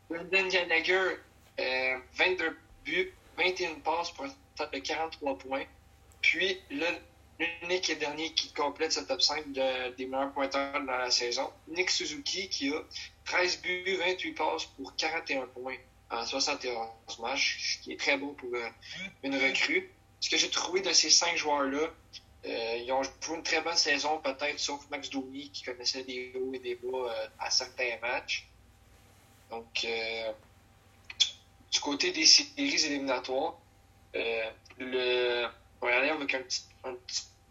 Brendan 0.10 0.48
Gallagher, 0.50 1.18
22 1.58 2.58
buts, 2.84 3.14
21 3.38 3.76
passes 3.76 4.12
pour 4.12 4.26
un 4.26 4.30
total 4.56 4.82
de 4.82 4.86
43 4.86 5.38
points. 5.38 5.66
Puis, 6.22 6.62
l'unique 7.40 7.90
et 7.90 7.96
dernier 7.96 8.34
qui 8.34 8.52
complète 8.54 8.92
ce 8.92 9.00
top 9.02 9.22
5 9.22 9.52
des 9.52 10.06
meilleurs 10.06 10.34
pointeurs 10.34 10.74
dans 10.74 10.98
la 10.98 11.12
saison, 11.12 11.50
Nick 11.68 11.90
Suzuki, 11.90 12.50
qui 12.50 12.74
a 12.74 12.82
13 13.26 13.62
buts, 13.62 13.98
28 13.98 14.32
passes 14.34 14.66
pour 14.66 14.96
41 14.96 15.48
points 15.48 15.78
en 16.12 16.26
71 16.26 17.20
matchs, 17.20 17.76
ce 17.78 17.84
qui 17.84 17.92
est 17.94 18.00
très 18.00 18.18
beau 18.18 18.32
pour 18.34 18.54
euh, 18.54 18.70
une 19.24 19.36
recrue. 19.36 19.92
Ce 20.20 20.30
que 20.30 20.38
j'ai 20.38 20.50
trouvé 20.50 20.82
de 20.82 20.92
ces 20.92 21.10
cinq 21.10 21.38
joueurs-là, 21.38 21.88
euh, 22.46 22.78
ils 22.78 22.92
ont 22.92 23.04
joué 23.04 23.36
une 23.36 23.44
très 23.44 23.62
bonne 23.62 23.76
saison, 23.76 24.20
peut-être, 24.20 24.60
sauf 24.60 24.90
Max 24.90 25.10
Domi, 25.10 25.52
qui 25.52 25.64
connaissait 25.64 26.04
des 26.04 26.34
hauts 26.36 26.54
et 26.54 26.60
des 26.60 26.76
bas 26.76 26.98
euh, 26.98 27.28
à 27.40 27.50
certains 27.50 27.98
matchs. 28.02 28.48
Donc, 29.50 29.88
du 31.72 31.80
côté 31.80 32.12
des 32.12 32.26
séries 32.26 32.86
éliminatoires, 32.86 33.58
le 34.14 35.48
on 35.82 35.88
va 35.88 35.98
aller 35.98 36.10
avec 36.10 36.36
un 36.36 36.42
petit, 36.42 36.66
un 36.84 36.94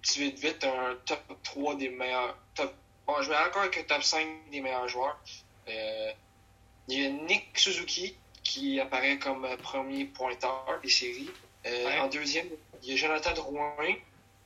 petit 0.02 0.20
vite 0.20 0.38
vite, 0.38 0.62
un 0.62 0.96
top 1.06 1.42
3 1.42 1.74
des 1.74 1.88
meilleurs. 1.88 2.38
Top, 2.54 2.72
bon, 3.04 3.20
je 3.20 3.30
vais 3.30 3.36
encore 3.36 3.62
avec 3.62 3.78
un 3.78 3.82
top 3.82 4.02
5 4.04 4.50
des 4.52 4.60
meilleurs 4.60 4.86
joueurs. 4.86 5.18
Il 5.66 7.00
y 7.00 7.04
a 7.04 7.10
Nick 7.10 7.58
Suzuki 7.58 8.16
qui 8.48 8.80
apparaît 8.80 9.18
comme 9.18 9.46
premier 9.58 10.06
pointeur 10.06 10.80
des 10.82 10.88
séries. 10.88 11.30
Euh, 11.66 12.00
en 12.00 12.08
deuxième, 12.08 12.48
il 12.82 12.90
y 12.90 12.92
a 12.94 12.96
Jonathan 12.96 13.34
Drouin. 13.34 13.94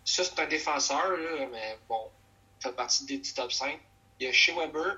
Ça, 0.05 0.25
c'est 0.25 0.41
un 0.41 0.47
défenseur, 0.47 1.17
là, 1.17 1.47
mais 1.53 1.79
bon, 1.89 2.11
il 2.59 2.65
fait 2.65 2.75
partie 2.75 3.05
des 3.05 3.19
petits 3.19 3.35
top 3.35 3.53
5. 3.53 3.79
Il 4.19 4.27
y 4.27 4.29
a 4.29 4.33
Shea 4.33 4.55
Weber. 4.55 4.97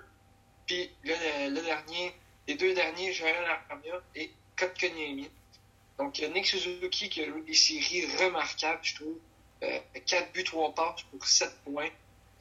Puis 0.66 0.90
le, 1.02 1.50
le, 1.50 1.61
dernier, 1.61 2.14
les 2.49 2.54
deux 2.54 2.73
derniers, 2.73 3.12
Joël 3.12 3.37
Armia 3.68 4.00
et 4.14 4.30
Kotkaniemi. 4.56 5.28
Donc, 5.99 6.18
Nick 6.34 6.46
Suzuki 6.46 7.11
qui 7.11 7.20
a 7.20 7.26
eu 7.26 7.42
des 7.46 7.54
séries 7.54 8.06
remarquables, 8.16 8.80
je 8.82 8.94
trouve. 8.94 9.18
Euh, 9.62 9.78
4 10.06 10.32
buts, 10.32 10.44
3 10.44 10.75
passes 10.75 11.02
pour 11.02 11.26
7 11.26 11.50
points. 11.64 11.90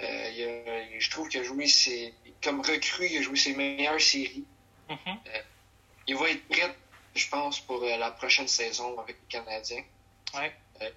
Euh, 0.02 0.86
je 0.98 1.10
trouve 1.10 1.28
qu'il 1.28 1.42
a 1.42 1.44
joué 1.44 1.68
ses, 1.68 2.14
comme 2.42 2.62
recrue, 2.62 3.08
il 3.10 3.18
a 3.18 3.22
joué 3.22 3.36
ses 3.36 3.54
meilleures 3.54 4.02
séries. 4.02 4.46
Mm-hmm. 4.90 5.18
euh, 5.28 5.42
il 6.08 6.16
va 6.16 6.30
être 6.30 6.48
prêt, 6.48 6.76
je 7.16 7.28
pense, 7.30 7.60
pour 7.60 7.84
euh, 7.84 7.98
la 7.98 8.12
prochaine 8.12 8.48
saison 8.48 9.00
avec 9.00 9.18
les 9.22 9.40
Canadiens. 9.40 9.84
Ouais. 10.34 10.54
Euh, 10.82 10.90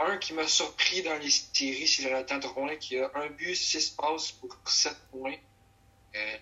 un 0.00 0.16
qui 0.18 0.32
m'a 0.32 0.46
surpris 0.46 1.02
dans 1.02 1.16
les 1.16 1.30
séries, 1.30 1.86
c'est 1.86 2.02
Jonathan 2.02 2.38
Drouin 2.38 2.76
qui 2.76 2.98
a 2.98 3.10
un 3.14 3.28
but, 3.28 3.54
6 3.54 3.90
passes 3.90 4.32
pour 4.32 4.56
7 4.64 4.96
points, 5.10 5.36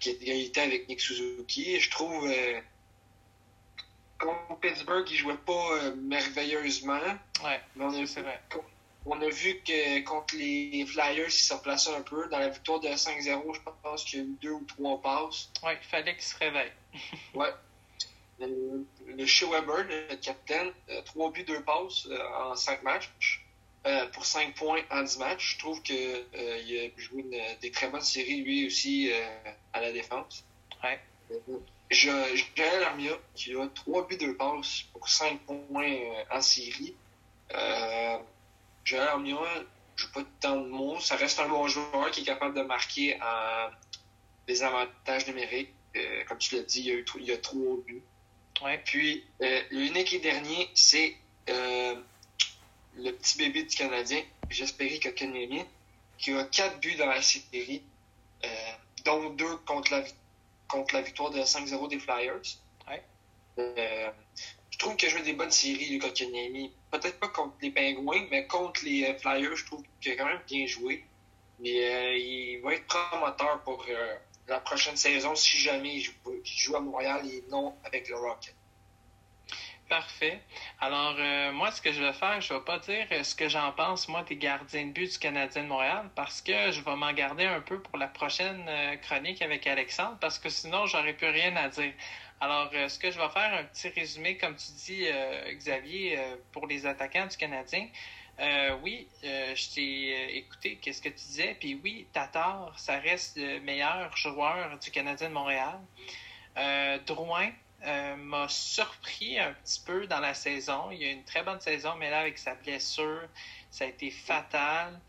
qui 0.00 0.10
est 0.10 0.22
égalité 0.22 0.60
avec 0.60 0.88
Nick 0.88 1.00
Suzuki. 1.00 1.80
je 1.80 1.90
trouve 1.90 2.30
contre 4.22 4.60
Pittsburgh, 4.60 5.06
il 5.10 5.16
jouait 5.16 5.36
pas 5.36 5.72
euh, 5.72 5.94
merveilleusement. 5.96 7.00
Ouais, 7.44 7.60
mais 7.76 7.84
on 7.84 8.02
a, 8.02 8.06
c'est 8.06 8.22
vrai. 8.22 8.40
On 9.04 9.20
a 9.20 9.28
vu 9.28 9.60
que 9.64 10.00
contre 10.04 10.36
les 10.36 10.86
Flyers, 10.86 11.26
il 11.26 11.32
s'est 11.32 11.54
replacé 11.54 11.90
un 11.90 12.02
peu. 12.02 12.28
Dans 12.28 12.38
la 12.38 12.48
victoire 12.48 12.78
de 12.78 12.88
5-0, 12.88 13.54
je 13.54 13.60
pense 13.82 14.04
qu'il 14.04 14.18
y 14.18 14.22
a 14.22 14.24
eu 14.24 14.36
deux 14.40 14.52
ou 14.52 14.64
trois 14.64 15.00
passes. 15.00 15.50
Ouais, 15.64 15.76
il 15.80 15.88
fallait 15.88 16.14
qu'il 16.14 16.22
se 16.22 16.36
réveille. 16.38 16.72
ouais. 17.34 17.50
Le, 18.40 18.86
le 19.06 19.26
Shea 19.26 19.46
Weber, 19.46 19.84
le 19.84 20.16
capitaine, 20.16 20.72
3 21.04 21.28
euh, 21.28 21.30
buts, 21.30 21.44
2 21.44 21.62
passes 21.62 22.06
euh, 22.06 22.18
en 22.36 22.56
5 22.56 22.82
matchs. 22.82 23.10
pour 24.12 24.24
5 24.24 24.54
points 24.54 24.82
en 24.90 25.02
10 25.02 25.18
matchs. 25.18 25.54
Je 25.54 25.58
trouve 25.58 25.82
qu'il 25.82 25.96
a 25.96 27.00
joué 27.00 27.22
une, 27.22 27.58
des 27.60 27.70
très 27.70 27.88
bonnes 27.88 28.00
séries, 28.00 28.42
lui 28.42 28.66
aussi, 28.66 29.10
à 29.72 29.80
la 29.80 29.92
défense. 29.92 30.44
Ouais. 30.82 31.00
Joël 31.92 32.82
Armia, 32.84 33.12
qui 33.34 33.54
a 33.54 33.68
3 33.68 34.06
buts, 34.06 34.16
2 34.16 34.36
passes 34.36 34.84
pour 34.92 35.08
5 35.08 35.40
points 35.40 35.92
euh, 35.92 36.24
en 36.30 36.40
série. 36.40 36.94
Euh, 37.54 38.18
Joël 38.84 39.08
Armia, 39.08 39.36
je 39.96 40.06
pas 40.06 40.22
tant 40.40 40.56
de 40.56 40.68
mots. 40.68 40.98
Ça 41.00 41.16
reste 41.16 41.38
un 41.40 41.48
bon 41.48 41.68
joueur 41.68 42.10
qui 42.10 42.22
est 42.22 42.24
capable 42.24 42.56
de 42.56 42.62
marquer 42.62 43.20
en 43.20 43.70
des 44.46 44.62
avantages 44.62 45.26
numériques. 45.26 45.74
Euh, 45.94 46.24
comme 46.24 46.38
tu 46.38 46.56
l'as 46.56 46.62
dit, 46.62 46.80
il 46.80 46.86
y 46.86 46.90
a, 46.90 46.94
eu, 46.94 47.04
il 47.16 47.24
y 47.26 47.32
a 47.32 47.38
3 47.38 47.76
buts. 47.86 48.02
Ouais. 48.60 48.80
Puis, 48.84 49.24
euh, 49.40 49.60
l'unique 49.70 50.12
et 50.12 50.18
dernier, 50.18 50.68
c'est 50.74 51.16
euh, 51.48 51.94
le 52.96 53.10
petit 53.12 53.38
bébé 53.38 53.62
du 53.64 53.76
Canadien, 53.76 54.22
J'espérais 54.50 54.98
que 54.98 55.08
qui 56.18 56.32
a 56.32 56.44
4 56.44 56.80
buts 56.80 56.94
dans 56.96 57.06
la 57.06 57.22
série, 57.22 57.82
euh, 58.44 58.48
dont 59.04 59.30
2 59.30 59.56
contre 59.58 59.92
la 59.92 60.04
contre 60.68 60.94
la 60.94 61.02
victoire 61.02 61.30
de 61.30 61.40
5-0 61.40 61.88
des 61.88 61.98
Flyers. 61.98 62.40
Ouais. 62.88 63.02
Euh, 63.58 64.10
je 64.70 64.78
trouve 64.78 64.96
qu'il 64.96 65.08
a 65.08 65.12
joué 65.12 65.22
des 65.22 65.34
bonnes 65.34 65.50
séries, 65.50 65.90
Lucas 65.90 66.10
Kanyemi. 66.10 66.72
Peut-être 66.90 67.18
pas 67.18 67.28
contre 67.28 67.54
les 67.60 67.70
Pingouins, 67.70 68.26
mais 68.30 68.46
contre 68.46 68.84
les 68.84 69.04
euh, 69.04 69.18
Flyers, 69.18 69.56
je 69.56 69.66
trouve 69.66 69.82
qu'il 70.00 70.12
a 70.12 70.16
quand 70.16 70.26
même 70.26 70.40
bien 70.46 70.66
joué. 70.66 71.04
Mais 71.60 71.84
euh, 71.84 72.16
il 72.16 72.60
va 72.62 72.74
être 72.74 72.86
promoteur 72.86 73.62
pour 73.62 73.84
euh, 73.88 74.16
la 74.48 74.60
prochaine 74.60 74.96
saison 74.96 75.34
si 75.34 75.58
jamais 75.58 75.96
il 75.96 76.12
joue, 76.44 76.76
à 76.76 76.80
Montréal 76.80 77.26
et 77.26 77.44
non 77.50 77.74
avec 77.84 78.08
le 78.08 78.16
Rocket. 78.16 78.54
Parfait. 79.88 80.40
Alors, 80.80 81.16
euh, 81.18 81.52
moi, 81.52 81.70
ce 81.70 81.82
que 81.82 81.92
je 81.92 82.02
vais 82.02 82.14
faire, 82.14 82.40
je 82.40 82.54
ne 82.54 82.58
vais 82.58 82.64
pas 82.64 82.78
dire 82.78 83.06
ce 83.22 83.34
que 83.34 83.48
j'en 83.50 83.72
pense, 83.72 84.08
moi, 84.08 84.22
des 84.22 84.36
gardiens 84.36 84.86
de 84.86 84.92
but 84.92 85.12
du 85.12 85.18
Canadien 85.18 85.64
de 85.64 85.68
Montréal, 85.68 86.08
parce 86.14 86.40
que 86.40 86.72
je 86.72 86.80
vais 86.80 86.96
m'en 86.96 87.12
garder 87.12 87.44
un 87.44 87.60
peu 87.60 87.78
pour 87.78 87.98
la 87.98 88.06
prochaine 88.06 88.64
euh, 88.68 88.96
chronique 88.96 89.42
avec 89.42 89.66
Alexandre, 89.66 90.16
parce 90.18 90.38
que 90.38 90.48
sinon, 90.48 90.86
j'aurais 90.86 91.12
plus 91.12 91.28
rien 91.28 91.54
à 91.56 91.68
dire. 91.68 91.92
Alors, 92.40 92.70
euh, 92.72 92.88
ce 92.88 92.98
que 92.98 93.10
je 93.10 93.18
vais 93.18 93.28
faire, 93.28 93.52
un 93.52 93.64
petit 93.64 93.90
résumé, 93.90 94.38
comme 94.38 94.56
tu 94.56 94.72
dis, 94.72 95.04
Xavier, 95.56 96.18
pour 96.52 96.66
les 96.66 96.86
attaquants 96.86 97.26
du 97.26 97.36
Canadien. 97.36 97.86
Oui, 98.82 99.08
je 99.22 99.74
t'ai 99.74 100.36
écouté, 100.38 100.76
qu'est-ce 100.76 101.02
que 101.02 101.08
tu 101.08 101.14
disais, 101.14 101.56
puis 101.58 101.80
oui, 101.82 102.06
Tatar, 102.12 102.78
ça 102.78 102.98
reste 102.98 103.36
le 103.36 103.60
meilleur 103.60 104.16
joueur 104.16 104.78
du 104.78 104.90
Canadien 104.90 105.28
de 105.28 105.34
Montréal. 105.34 105.78
Drouin, 107.06 107.50
euh, 107.84 108.14
m'a 108.14 108.48
surpris 108.48 109.40
un 109.40 109.52
petit 109.54 109.82
peu 109.84 110.06
dans 110.06 110.20
la 110.20 110.34
saison. 110.34 110.92
Il 110.92 111.02
a 111.02 111.10
une 111.10 111.24
très 111.24 111.42
bonne 111.42 111.60
saison, 111.60 111.94
mais 111.98 112.10
là, 112.10 112.20
avec 112.20 112.38
sa 112.38 112.54
blessure, 112.54 113.22
ça 113.70 113.84
a 113.84 113.88
été 113.88 114.10
fatal. 114.10 115.00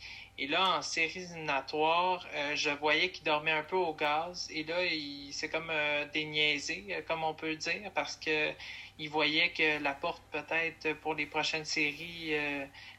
Et 0.44 0.48
là, 0.48 0.78
en 0.78 0.82
séries 0.82 1.24
éliminatoires, 1.24 2.28
euh, 2.34 2.54
je 2.54 2.70
voyais 2.70 3.12
qu'il 3.12 3.24
dormait 3.24 3.52
un 3.52 3.64
peu 3.64 3.78
au 3.78 3.94
gaz. 3.94 4.50
Et 4.52 4.66
là, 4.66 4.84
il 4.84 5.32
c'est 5.32 5.48
comme 5.48 5.70
euh, 5.70 6.06
déniaisé, 6.14 6.86
euh, 6.90 7.02
comme 7.08 7.24
on 7.24 7.34
peut 7.34 7.56
dire, 7.56 7.90
parce 7.96 8.18
que 8.18 8.52
il 9.00 9.10
voyait 9.10 9.52
que 9.52 9.82
la 9.82 9.94
porte, 9.94 10.22
peut-être, 10.32 11.00
pour 11.00 11.14
les 11.14 11.28
prochaines 11.28 11.64
séries, 11.64 12.36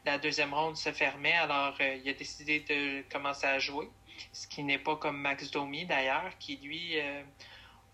la 0.07 0.19
deuxième 0.19 0.55
ronde 0.55 0.77
se 0.77 0.91
fermait. 0.91 1.35
Alors, 1.35 1.77
il 1.81 2.09
a 2.09 2.15
décidé 2.15 2.61
de 2.61 3.03
commencer 3.13 3.47
à 3.47 3.59
jouer. 3.59 3.89
Ce 4.33 4.49
qui 4.49 4.63
n'est 4.65 4.79
pas 4.79 4.97
comme 4.97 5.19
Max 5.19 5.51
Domi, 5.51 5.85
d'ailleurs, 5.85 6.33
qui, 6.41 6.57
lui, 6.57 6.97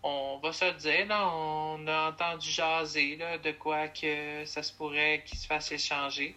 on 0.01 0.39
va 0.41 0.51
se 0.51 0.65
le 0.65 0.73
dire, 0.73 1.05
là, 1.07 1.29
on 1.31 1.85
a 1.87 2.09
entendu 2.09 2.49
jaser 2.49 3.17
là, 3.17 3.37
de 3.37 3.51
quoi 3.51 3.89
que 3.89 4.45
ça 4.45 4.63
se 4.63 4.73
pourrait 4.73 5.23
qu'il 5.23 5.37
se 5.37 5.45
fasse 5.45 5.71
échanger. 5.71 6.35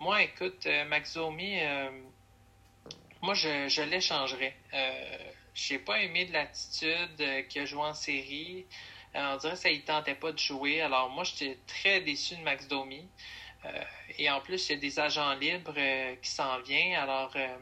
Moi, 0.00 0.22
écoute, 0.22 0.68
Maxomi, 0.88 1.58
euh, 1.60 1.90
moi, 3.22 3.34
je, 3.34 3.68
je 3.68 3.82
l'échangerais. 3.82 4.56
Euh, 4.74 5.18
je 5.54 5.74
n'ai 5.74 5.78
pas 5.80 6.00
aimé 6.00 6.26
de 6.26 6.32
l'attitude 6.32 7.20
euh, 7.20 7.42
qu'il 7.42 7.62
a 7.62 7.64
joué 7.64 7.82
en 7.82 7.94
série. 7.94 8.66
on 9.14 9.36
dirait 9.36 9.54
que 9.54 9.58
ça 9.58 9.70
ne 9.70 9.76
tentait 9.78 10.14
pas 10.14 10.32
de 10.32 10.38
jouer. 10.38 10.80
Alors, 10.80 11.10
moi, 11.10 11.24
j'étais 11.24 11.58
très 11.66 12.00
déçu 12.00 12.36
de 12.36 12.42
Max 12.42 12.68
Domi. 12.68 13.08
Euh, 13.64 13.82
et 14.18 14.30
en 14.30 14.40
plus, 14.40 14.68
il 14.68 14.72
y 14.72 14.74
a 14.76 14.80
des 14.80 15.00
agents 15.00 15.34
libres 15.34 15.74
euh, 15.76 16.14
qui 16.22 16.30
s'en 16.30 16.60
viennent. 16.60 16.94
Alors, 16.94 17.32
euh, 17.34 17.58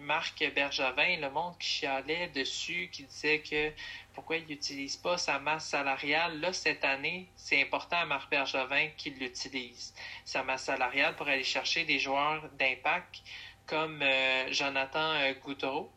Marc 0.00 0.44
Bergevin, 0.54 1.20
le 1.20 1.30
monde 1.30 1.56
qui 1.58 1.68
chialait 1.68 2.28
dessus, 2.28 2.88
qui 2.92 3.04
disait 3.04 3.40
que 3.40 3.72
pourquoi 4.12 4.38
il 4.38 4.46
n'utilise 4.46 4.96
pas 4.96 5.18
sa 5.18 5.38
masse 5.38 5.68
salariale. 5.68 6.40
Là, 6.40 6.52
cette 6.52 6.84
année, 6.84 7.28
c'est 7.36 7.62
important 7.62 7.96
à 7.96 8.04
Marc 8.04 8.28
Bergevin 8.28 8.88
qu'il 8.96 9.14
l'utilise. 9.18 9.94
Sa 10.24 10.42
masse 10.42 10.64
salariale 10.64 11.14
pour 11.14 11.28
aller 11.28 11.44
chercher 11.44 11.84
des 11.84 12.00
joueurs 12.00 12.48
d'impact 12.58 13.22
comme 13.66 14.02
Jonathan 14.50 15.14
Goudreau, 15.42 15.90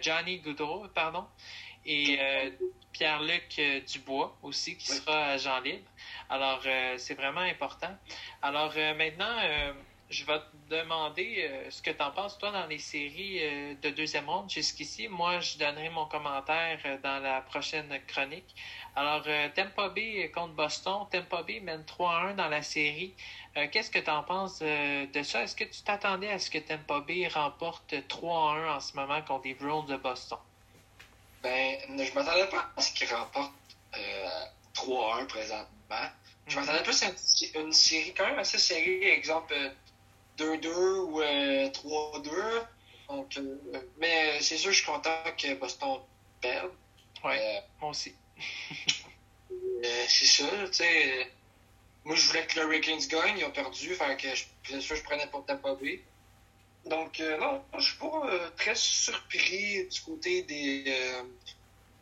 Johnny 0.00 0.38
Goudreau, 0.38 0.86
pardon, 0.94 1.24
et 1.86 2.18
Pierre-Luc 2.92 3.60
Dubois 3.86 4.36
aussi, 4.42 4.76
qui 4.76 4.88
sera 4.88 5.26
agent 5.26 5.60
libre. 5.60 5.88
Alors, 6.30 6.60
euh, 6.66 6.94
c'est 6.98 7.14
vraiment 7.14 7.40
important. 7.40 7.94
Alors, 8.42 8.72
euh, 8.76 8.94
maintenant, 8.94 9.36
euh, 9.42 9.72
je 10.10 10.24
vais 10.24 10.38
te 10.38 10.56
demander 10.68 11.48
euh, 11.48 11.70
ce 11.70 11.82
que 11.82 11.90
tu 11.90 12.02
en 12.02 12.10
penses, 12.10 12.38
toi, 12.38 12.50
dans 12.50 12.66
les 12.66 12.78
séries 12.78 13.38
euh, 13.42 13.74
de 13.82 13.90
deuxième 13.90 14.28
ronde 14.28 14.50
jusqu'ici. 14.50 15.08
Moi, 15.08 15.40
je 15.40 15.58
donnerai 15.58 15.88
mon 15.90 16.06
commentaire 16.06 16.78
euh, 16.84 16.98
dans 17.02 17.18
la 17.22 17.40
prochaine 17.40 17.88
chronique. 18.06 18.54
Alors, 18.96 19.22
Tampa 19.54 19.88
Bay 19.90 20.30
contre 20.34 20.54
Boston. 20.54 21.06
Tampa 21.10 21.42
Bay 21.42 21.60
mène 21.60 21.82
3-1 21.82 22.34
dans 22.34 22.48
la 22.48 22.62
série. 22.62 23.14
Qu'est-ce 23.70 23.90
que 23.90 24.00
tu 24.00 24.10
en 24.10 24.24
penses 24.24 24.58
de 24.60 25.22
ça? 25.22 25.42
Est-ce 25.42 25.54
que 25.54 25.64
tu 25.64 25.82
t'attendais 25.82 26.30
à 26.30 26.40
ce 26.40 26.50
que 26.50 26.58
Tampa 26.58 27.00
Bay 27.00 27.28
remporte 27.28 27.92
3-1 27.92 28.68
en 28.68 28.80
ce 28.80 28.96
moment 28.96 29.22
contre 29.22 29.46
les 29.46 29.54
Browns 29.54 29.86
de 29.86 29.96
Boston? 29.96 30.38
Ben, 31.44 31.78
je 31.88 32.12
m'attendais 32.12 32.48
pas 32.48 32.70
à 32.76 32.80
ce 32.80 32.92
qu'ils 32.92 33.14
remportent 33.14 33.52
3-1 34.74 35.26
présentement. 35.28 36.08
Je 36.48 36.58
mhm. 36.58 36.66
m'attendais 36.66 36.82
plus 36.82 37.02
à 37.04 37.60
une, 37.60 37.72
série 37.72 38.14
quand 38.14 38.26
même 38.26 38.38
assez 38.40 38.58
serrée, 38.58 39.12
exemple 39.12 39.54
2-2 40.38 40.68
ou 41.00 41.20
3-2. 41.20 42.28
Euh, 42.30 42.60
Donc, 43.08 43.36
euh, 43.36 43.56
mais 43.98 44.40
c'est 44.40 44.56
sûr, 44.56 44.70
je 44.70 44.76
suis 44.76 44.86
content 44.86 45.10
que 45.36 45.54
Boston 45.54 46.00
perde. 46.40 46.70
Ouais, 47.24 47.56
euh, 47.56 47.60
moi 47.80 47.90
aussi. 47.90 48.14
c'est 50.08 50.26
ça, 50.26 50.48
tu 50.66 50.74
sais. 50.74 51.32
Moi, 52.04 52.14
je 52.14 52.26
voulais 52.28 52.46
que 52.46 52.60
le 52.60 52.66
Hurricanes 52.66 53.06
gagne, 53.08 53.38
ils 53.38 53.44
ont 53.44 53.50
perdu, 53.50 53.94
fait 53.94 54.16
que 54.16 54.28
bien 54.68 54.80
sûr, 54.80 54.96
je 54.96 55.02
prenais 55.02 55.26
pour 55.26 55.44
Tampa 55.44 55.74
Bay. 55.74 56.00
Donc, 56.86 57.18
non, 57.18 57.62
je 57.76 57.84
suis 57.84 57.98
pas 57.98 58.50
très 58.56 58.74
surpris 58.74 59.86
du 59.88 60.00
côté 60.02 60.42
des. 60.42 60.84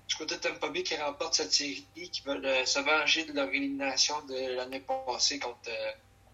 du 0.07 0.15
côté 0.15 0.37
de 0.37 0.41
Tampa 0.41 0.69
Bay 0.69 0.85
qui 0.85 0.95
remporte 0.97 1.35
cette 1.35 1.53
série, 1.53 1.87
qui 1.95 2.23
veulent 2.23 2.67
se 2.67 2.79
venger 2.79 3.25
de 3.25 3.33
leur 3.33 3.49
élimination 3.49 4.21
de 4.27 4.55
l'année 4.55 4.81
passée 4.81 5.41
contre 5.41 5.71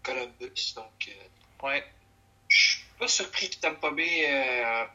Columbus. 0.03 0.73
Donc, 0.75 1.09
Ouais. 1.63 1.81
Je 2.49 2.71
suis 2.71 2.83
pas 2.99 3.07
surpris 3.07 3.49
que 3.49 3.55
Tampa 3.55 3.89
Bay 3.91 4.25
euh, 4.27 4.85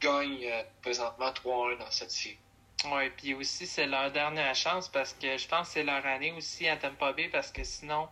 gagne 0.00 0.42
euh, 0.46 0.62
présentement 0.80 1.30
3-1 1.30 1.78
dans 1.78 1.90
cette 1.90 2.10
série. 2.10 2.38
Oui, 2.86 3.10
puis 3.10 3.34
aussi, 3.34 3.66
c'est 3.66 3.86
leur 3.86 4.10
dernière 4.10 4.54
chance 4.54 4.88
parce 4.88 5.12
que 5.12 5.36
je 5.36 5.46
pense 5.46 5.68
que 5.68 5.74
c'est 5.74 5.82
leur 5.84 6.04
année 6.06 6.32
aussi 6.32 6.66
à 6.66 6.78
Tampa 6.78 7.12
Bay 7.12 7.28
parce 7.28 7.52
que 7.52 7.62
sinon, 7.62 8.08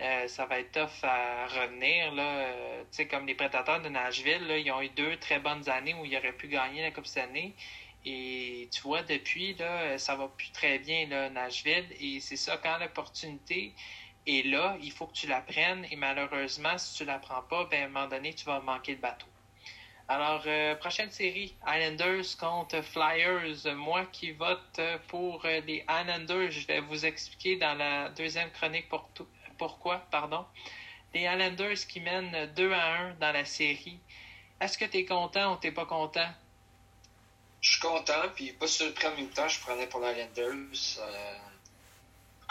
euh, 0.00 0.26
ça 0.26 0.46
va 0.46 0.60
être 0.60 0.72
tough 0.72 1.04
à 1.04 1.46
revenir. 1.48 2.14
Là. 2.14 2.46
tu 2.90 2.96
sais, 2.96 3.06
comme 3.06 3.26
les 3.26 3.34
prédateurs 3.34 3.82
de 3.82 3.90
Nashville, 3.90 4.46
là, 4.46 4.56
ils 4.56 4.72
ont 4.72 4.80
eu 4.80 4.88
deux 4.88 5.18
très 5.18 5.38
bonnes 5.38 5.68
années 5.68 5.94
où 5.94 6.06
ils 6.06 6.16
auraient 6.16 6.32
pu 6.32 6.48
gagner 6.48 6.80
la 6.80 6.92
Coupe 6.92 7.06
Stanley. 7.06 7.52
Et 8.06 8.68
tu 8.72 8.80
vois, 8.82 9.02
depuis, 9.02 9.54
là, 9.54 9.98
ça 9.98 10.14
va 10.14 10.28
plus 10.28 10.50
très 10.50 10.78
bien, 10.78 11.06
là, 11.08 11.28
Nashville. 11.28 11.86
Et 12.00 12.20
c'est 12.20 12.36
ça, 12.36 12.56
quand 12.56 12.78
l'opportunité 12.78 13.72
et 14.26 14.42
là, 14.42 14.76
il 14.82 14.90
faut 14.90 15.06
que 15.06 15.12
tu 15.12 15.26
la 15.26 15.40
prennes 15.40 15.86
et 15.90 15.96
malheureusement, 15.96 16.78
si 16.78 16.96
tu 16.96 17.04
la 17.04 17.18
prends 17.18 17.42
pas, 17.42 17.64
ben, 17.64 17.82
à 17.82 17.84
un 17.84 17.88
moment 17.88 18.08
donné, 18.08 18.34
tu 18.34 18.44
vas 18.44 18.60
manquer 18.60 18.96
de 18.96 19.00
bateau. 19.00 19.26
Alors, 20.06 20.42
euh, 20.46 20.74
prochaine 20.74 21.10
série, 21.10 21.54
Islanders 21.66 22.36
contre 22.38 22.82
Flyers. 22.82 23.74
Moi 23.74 24.04
qui 24.12 24.32
vote 24.32 24.80
pour 25.08 25.44
euh, 25.46 25.60
les 25.66 25.84
Islanders, 25.88 26.50
je 26.50 26.66
vais 26.66 26.80
vous 26.80 27.06
expliquer 27.06 27.56
dans 27.56 27.74
la 27.74 28.10
deuxième 28.10 28.50
chronique 28.50 28.88
pour 28.88 29.08
pourquoi. 29.56 29.98
Pardon. 30.10 30.44
Les 31.14 31.22
Islanders 31.22 31.86
qui 31.88 32.00
mènent 32.00 32.52
2 32.54 32.72
à 32.72 32.94
1 32.96 33.14
dans 33.14 33.32
la 33.32 33.44
série. 33.44 33.98
Est-ce 34.60 34.76
que 34.76 34.84
tu 34.84 34.98
es 34.98 35.04
content 35.04 35.54
ou 35.54 35.56
t'es 35.56 35.72
pas 35.72 35.86
content? 35.86 36.28
Je 37.60 37.72
suis 37.72 37.80
content, 37.80 38.28
puis 38.34 38.52
pas 38.52 38.66
surpris 38.66 39.06
en 39.06 39.16
même 39.16 39.30
temps, 39.30 39.48
je 39.48 39.60
prenais 39.60 39.86
pour 39.86 40.00
les 40.00 40.10
Islanders. 40.10 40.98
Euh, 40.98 41.38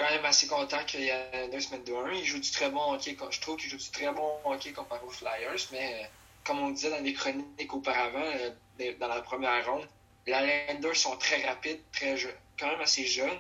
quand 0.04 0.16
même 0.16 0.26
assez 0.26 0.48
content 0.48 0.84
qu'il 0.86 1.04
y 1.04 1.12
a 1.12 1.48
deux 1.48 1.60
semaines 1.60 1.84
de 1.84 1.94
1. 1.94 2.12
Il 2.14 2.26
joue 2.26 2.40
du 2.40 2.52
très 2.52 2.70
bon 2.70 2.94
hockey. 2.94 3.18
Je 3.30 3.40
trouve 3.40 3.58
qu'il 3.58 3.70
joue 3.70 3.78
du 3.78 3.90
très 3.90 4.12
bon 4.12 4.38
hockey 4.44 4.74
comparé 4.74 5.02
aux 5.06 5.10
Flyers, 5.10 5.68
mais 5.72 5.94
euh, 5.94 6.06
comme 6.44 6.60
on 6.60 6.72
disait 6.72 6.90
dans 6.90 7.02
les 7.02 7.14
chroniques 7.14 7.74
auparavant, 7.74 8.26
euh, 8.80 8.94
dans 9.00 9.08
la 9.08 9.22
première 9.22 9.66
ronde, 9.66 9.88
les 10.28 10.34
Islanders 10.34 10.96
sont 10.96 11.16
très 11.18 11.46
rapides, 11.46 11.80
très 11.94 12.18
quand 12.60 12.68
même 12.68 12.82
assez 12.82 13.06
jeunes. 13.06 13.40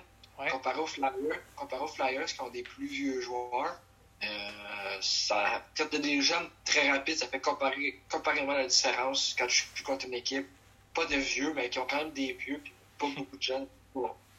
Comparé 0.52 0.80
aux 0.80 0.88
Flyers, 0.88 1.42
comparé 1.56 1.84
aux 1.84 1.88
Flyers 1.88 2.26
qui 2.26 2.42
ont 2.42 2.50
des 2.50 2.64
plus 2.64 2.88
vieux 2.88 3.22
joueurs, 3.22 3.80
euh, 4.24 4.98
ça, 5.00 5.64
quand 5.78 5.86
tu 5.90 6.00
des 6.00 6.22
jeunes 6.22 6.50
très 6.66 6.90
rapides, 6.90 7.18
ça 7.18 7.28
fait 7.28 7.40
comparer, 7.40 8.00
comparément 8.10 8.54
la 8.54 8.66
différence 8.66 9.36
quand 9.38 9.48
je 9.48 9.64
suis 9.64 9.84
contre 9.84 10.06
une 10.06 10.16
équipe, 10.16 10.48
pas 10.94 11.06
de 11.06 11.16
vieux, 11.16 11.54
mais 11.54 11.70
qui 11.70 11.80
ont 11.80 11.88
quand 11.88 11.98
même 11.98 12.12
des 12.12 12.34
vieux, 12.34 12.60
puis 12.64 12.74
pas 12.98 13.08
beaucoup 13.16 13.38
de 13.38 13.42
jeunes, 13.42 13.68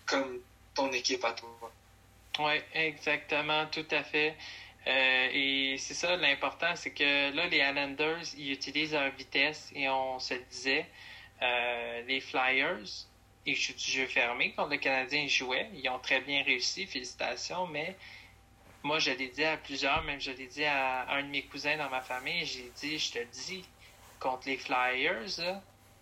comme 0.07 0.41
ton 0.75 0.91
équipe 0.91 1.25
à 1.25 1.33
toi. 1.33 1.49
Oui, 2.39 2.61
exactement, 2.75 3.67
tout 3.67 3.87
à 3.93 4.03
fait. 4.03 4.37
Euh, 4.87 5.29
et 5.33 5.77
c'est 5.79 5.95
ça, 5.95 6.17
l'important, 6.17 6.75
c'est 6.75 6.91
que 6.91 7.35
là, 7.35 7.47
les 7.47 7.59
Islanders, 7.59 8.35
ils 8.37 8.53
utilisent 8.53 8.93
leur 8.93 9.11
vitesse 9.13 9.71
et 9.75 9.89
on 9.89 10.19
se 10.19 10.35
disait, 10.51 10.87
euh, 11.43 12.03
les 12.07 12.21
Flyers, 12.21 13.07
ils 13.47 13.57
jouent 13.57 13.75
du 13.75 13.91
jeu 13.91 14.07
fermé 14.07 14.53
quand 14.57 14.67
le 14.67 14.77
Canadien 14.79 15.27
jouait. 15.29 15.71
Ils 15.75 15.89
ont 15.89 15.99
très 16.01 16.21
bien 16.21 16.43
réussi, 16.43 16.87
félicitations, 16.87 17.67
mais 17.69 17.97
moi, 18.83 18.99
je 18.99 19.13
l'ai 19.13 19.29
dit 19.29 19.45
à 19.45 19.57
plusieurs, 19.57 20.03
même 20.03 20.21
je 20.21 20.33
l'ai 20.33 20.47
dit 20.47 20.65
à 20.65 21.09
un 21.11 21.23
de 21.23 21.29
mes 21.29 21.43
cousins 21.43 21.77
dans 21.77 21.89
ma 21.89 22.01
famille, 22.01 22.45
j'ai 22.45 22.71
dit, 22.77 22.99
je 22.99 23.13
te 23.13 23.25
dis, 23.47 23.65
contre 24.19 24.49
les 24.49 24.59
Flyers, 24.59 25.61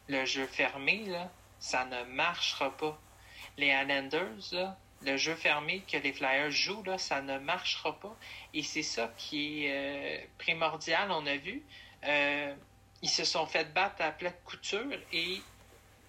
le 0.09 0.25
jeu 0.25 0.47
fermé, 0.47 1.05
là, 1.07 1.31
ça 1.61 1.85
ne 1.85 2.05
marchera 2.05 2.77
pas. 2.77 2.99
Les 3.59 3.69
Islanders, 3.69 4.53
là, 4.53 4.77
le 5.05 5.17
jeu 5.17 5.35
fermé 5.35 5.83
que 5.91 5.97
les 5.97 6.13
Flyers 6.13 6.51
jouent, 6.51 6.83
là, 6.85 6.99
ça 6.99 7.21
ne 7.23 7.39
marchera 7.39 7.99
pas. 7.99 8.17
Et 8.55 8.63
c'est 8.63 8.83
ça 8.83 9.13
qui 9.17 9.67
est 9.67 10.23
euh, 10.23 10.25
primordial, 10.39 11.11
on 11.11 11.27
a 11.27 11.37
vu. 11.37 11.63
Euh, 12.05 12.55
ils 13.03 13.11
se 13.11 13.25
sont 13.25 13.47
fait 13.47 13.73
battre 13.73 14.03
à 14.03 14.13
plat 14.13 14.31
de 14.31 14.37
couture 14.45 14.99
et 15.13 15.41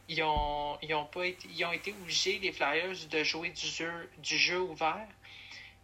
ils 0.10 0.24
ont, 0.24 0.78
ils 0.82 0.94
ont, 0.94 1.06
pas 1.06 1.26
été, 1.26 1.48
ils 1.50 1.66
ont 1.66 1.72
été 1.72 1.92
obligés, 1.92 2.40
les 2.40 2.52
Flyers, 2.52 3.08
de 3.10 3.24
jouer 3.24 3.50
du 3.50 3.66
jeu, 3.66 4.10
du 4.20 4.38
jeu 4.38 4.62
ouvert 4.62 5.08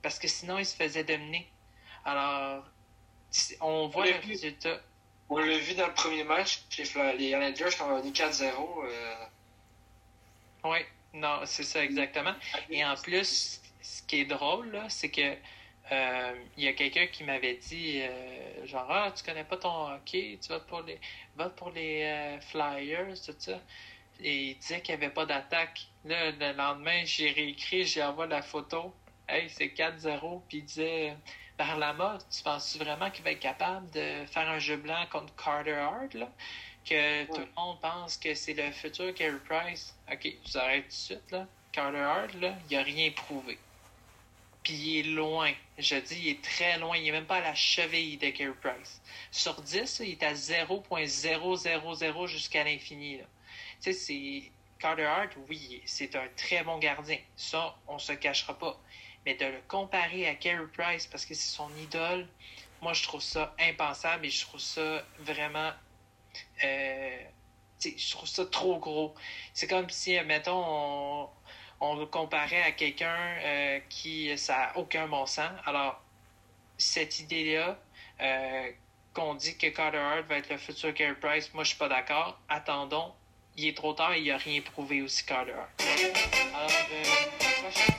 parce 0.01 0.19
que 0.19 0.27
sinon, 0.27 0.57
ils 0.57 0.65
se 0.65 0.75
faisaient 0.75 1.03
dominer. 1.03 1.47
Alors, 2.05 2.63
on 3.59 3.87
voit 3.87 4.05
le 4.05 4.15
résultat. 4.25 4.79
On 5.29 5.37
l'a 5.37 5.57
vu 5.57 5.75
dans 5.75 5.87
le 5.87 5.93
premier 5.93 6.23
match, 6.23 6.61
les, 6.77 6.83
les 7.17 7.25
Islanders 7.25 7.81
ont 7.81 7.97
gagné 7.97 8.11
4-0. 8.11 8.51
Oui. 10.63 10.79
Non, 11.13 11.41
c'est 11.45 11.63
ça 11.63 11.83
exactement. 11.83 12.35
Et 12.69 12.85
en 12.85 12.95
plus, 12.95 13.61
ce 13.81 14.03
qui 14.03 14.21
est 14.21 14.25
drôle, 14.25 14.79
c'est 14.89 15.09
que 15.09 15.35
euh, 15.91 16.43
il 16.57 16.63
y 16.63 16.67
a 16.67 16.73
quelqu'un 16.73 17.07
qui 17.07 17.23
m'avait 17.23 17.55
dit 17.55 18.01
euh, 18.01 18.65
genre 18.67 18.85
ah 18.91 19.11
tu 19.15 19.23
connais 19.23 19.43
pas 19.43 19.57
ton 19.57 19.91
hockey, 19.91 20.37
tu 20.41 20.49
vas 20.49 20.59
pour 20.59 20.81
les 20.83 20.99
pour 21.57 21.71
les 21.71 22.03
euh, 22.03 22.39
Flyers, 22.41 23.15
tout 23.25 23.33
ça. 23.39 23.59
Et 24.19 24.51
il 24.51 24.57
disait 24.59 24.81
qu'il 24.81 24.95
n'y 24.97 25.03
avait 25.03 25.13
pas 25.13 25.25
d'attaque. 25.25 25.87
Là, 26.05 26.31
le 26.31 26.53
lendemain, 26.53 27.03
j'ai 27.05 27.31
réécrit, 27.31 27.85
j'ai 27.85 28.03
envoyé 28.03 28.29
la 28.31 28.41
photo. 28.41 28.93
Hey, 29.27 29.49
c'est 29.49 29.67
4-0. 29.67 30.43
Puis 30.47 30.57
il 30.59 30.65
disait 30.65 31.15
Barlama, 31.57 32.17
tu 32.29 32.43
penses 32.43 32.77
vraiment 32.77 33.09
qu'il 33.11 33.23
va 33.23 33.31
être 33.31 33.39
capable 33.39 33.89
de 33.91 34.25
faire 34.27 34.49
un 34.49 34.59
jeu 34.59 34.77
blanc 34.77 35.05
contre 35.11 35.33
Carter 35.35 35.73
Hart, 35.73 36.13
là? 36.13 36.29
Que 36.89 37.25
tout 37.25 37.41
le 37.41 37.47
monde 37.55 37.79
pense 37.79 38.17
que 38.17 38.33
c'est 38.33 38.53
le 38.53 38.71
futur 38.71 39.13
Carey 39.13 39.37
Price. 39.47 39.95
OK, 40.11 40.33
vous 40.45 40.57
arrêtez 40.57 40.81
tout 40.83 40.87
de 40.87 40.93
suite, 40.93 41.31
là. 41.31 41.47
Carter 41.71 41.99
Hart, 41.99 42.33
là, 42.35 42.55
il 42.69 42.77
n'a 42.77 42.83
rien 42.83 43.11
prouvé. 43.11 43.59
Puis 44.63 44.73
il 44.73 44.99
est 44.99 45.11
loin. 45.11 45.51
Je 45.77 45.95
dis, 45.95 46.19
il 46.19 46.27
est 46.29 46.41
très 46.41 46.79
loin. 46.79 46.97
Il 46.97 47.03
n'est 47.03 47.11
même 47.11 47.25
pas 47.25 47.37
à 47.37 47.41
la 47.41 47.55
cheville 47.55 48.17
de 48.17 48.29
Carey 48.31 48.53
Price. 48.59 49.01
Sur 49.31 49.61
10, 49.61 50.01
il 50.03 50.11
est 50.11 50.23
à 50.23 50.33
0.000 50.33 52.27
jusqu'à 52.27 52.63
l'infini. 52.63 53.19
Tu 53.19 53.23
sais, 53.79 53.93
c'est... 53.93 54.51
Carter 54.79 55.05
Hart, 55.05 55.31
oui, 55.49 55.81
c'est 55.85 56.15
un 56.15 56.27
très 56.37 56.63
bon 56.63 56.77
gardien. 56.77 57.17
Ça, 57.35 57.77
on 57.87 57.99
se 57.99 58.13
cachera 58.13 58.57
pas. 58.57 58.79
Mais 59.25 59.35
de 59.35 59.45
le 59.45 59.61
comparer 59.67 60.25
à 60.27 60.35
Carey 60.35 60.65
Price 60.73 61.05
parce 61.05 61.25
que 61.25 61.33
c'est 61.33 61.53
son 61.53 61.69
idole, 61.77 62.25
moi, 62.81 62.93
je 62.93 63.03
trouve 63.03 63.21
ça 63.21 63.53
impensable 63.59 64.25
et 64.25 64.29
je 64.29 64.45
trouve 64.45 64.61
ça 64.61 65.03
vraiment 65.19 65.71
euh, 66.63 67.17
je 67.81 68.11
trouve 68.11 68.27
ça 68.27 68.45
trop 68.45 68.77
gros. 68.79 69.13
C'est 69.53 69.67
comme 69.67 69.89
si, 69.89 70.19
mettons, 70.21 71.29
on, 71.79 71.95
le 71.95 72.05
comparait 72.05 72.63
à 72.63 72.71
quelqu'un 72.71 73.17
euh, 73.43 73.79
qui 73.89 74.37
ça 74.37 74.57
n'a 74.57 74.77
aucun 74.77 75.07
bon 75.07 75.25
sens. 75.25 75.51
Alors, 75.65 76.01
cette 76.77 77.19
idée-là, 77.19 77.77
euh, 78.21 78.71
qu'on 79.13 79.35
dit 79.35 79.57
que 79.57 79.67
Carter 79.67 79.97
Hart 79.97 80.27
va 80.27 80.37
être 80.37 80.49
le 80.49 80.57
futur 80.57 80.93
Carey 80.93 81.15
Price, 81.15 81.53
moi 81.53 81.63
je 81.63 81.69
suis 81.69 81.77
pas 81.77 81.89
d'accord. 81.89 82.39
Attendons, 82.49 83.13
il 83.55 83.67
est 83.67 83.77
trop 83.77 83.93
tard 83.93 84.13
et 84.13 84.21
il 84.21 84.31
a 84.31 84.37
rien 84.37 84.61
prouvé 84.61 85.01
aussi 85.01 85.25
Carter 85.25 85.53
Hart. 85.53 85.69
Alors, 86.53 86.71
prochaine 87.61 87.95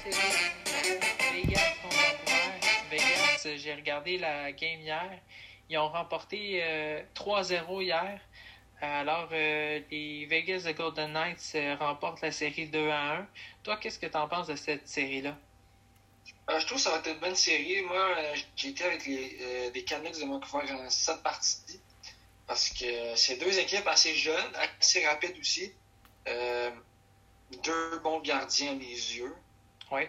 Vegas 1.33 1.75
Vegas, 2.91 3.49
j'ai 3.57 3.75
regardé 3.75 4.19
la 4.19 4.53
game 4.53 4.81
hier. 4.81 5.21
Ils 5.71 5.79
ont 5.79 5.89
remporté 5.89 6.63
3-0 7.15 7.83
hier. 7.83 8.21
Alors, 8.83 9.29
euh, 9.33 9.81
les 9.91 10.25
Vegas 10.25 10.63
The 10.65 10.75
Golden 10.75 11.13
Knights 11.13 11.53
euh, 11.55 11.77
remportent 11.77 12.23
la 12.23 12.33
série 12.33 12.67
2 12.67 12.89
à 12.89 13.19
1. 13.19 13.29
Toi, 13.63 13.77
qu'est-ce 13.77 13.99
que 13.99 14.07
tu 14.07 14.17
en 14.17 14.27
penses 14.27 14.47
de 14.47 14.57
cette 14.57 14.89
série-là? 14.89 15.37
je 16.49 16.67
trouve 16.67 16.79
que 16.79 16.83
ça 16.83 16.91
va 16.91 16.99
être 16.99 17.11
une 17.11 17.21
bonne 17.21 17.37
série. 17.37 17.83
Moi, 17.83 18.17
j'ai 18.57 18.71
été 18.71 18.83
avec 18.85 19.07
les, 19.07 19.71
les 19.73 19.85
Canucks 19.85 20.19
de 20.19 20.27
Vancouver 20.27 20.73
en 20.73 20.91
sept 20.91 21.23
parties 21.23 21.81
parce 22.49 22.71
que 22.71 23.15
c'est 23.15 23.37
deux 23.37 23.57
équipes 23.57 23.87
assez 23.87 24.15
jeunes, 24.15 24.53
assez 24.81 25.07
rapides 25.07 25.39
aussi. 25.39 25.73
deux 27.63 27.99
bons 28.01 28.19
gardiens 28.21 28.73
à 28.73 28.75
mes 28.75 28.85
yeux. 28.85 29.35
Oui. 29.93 30.03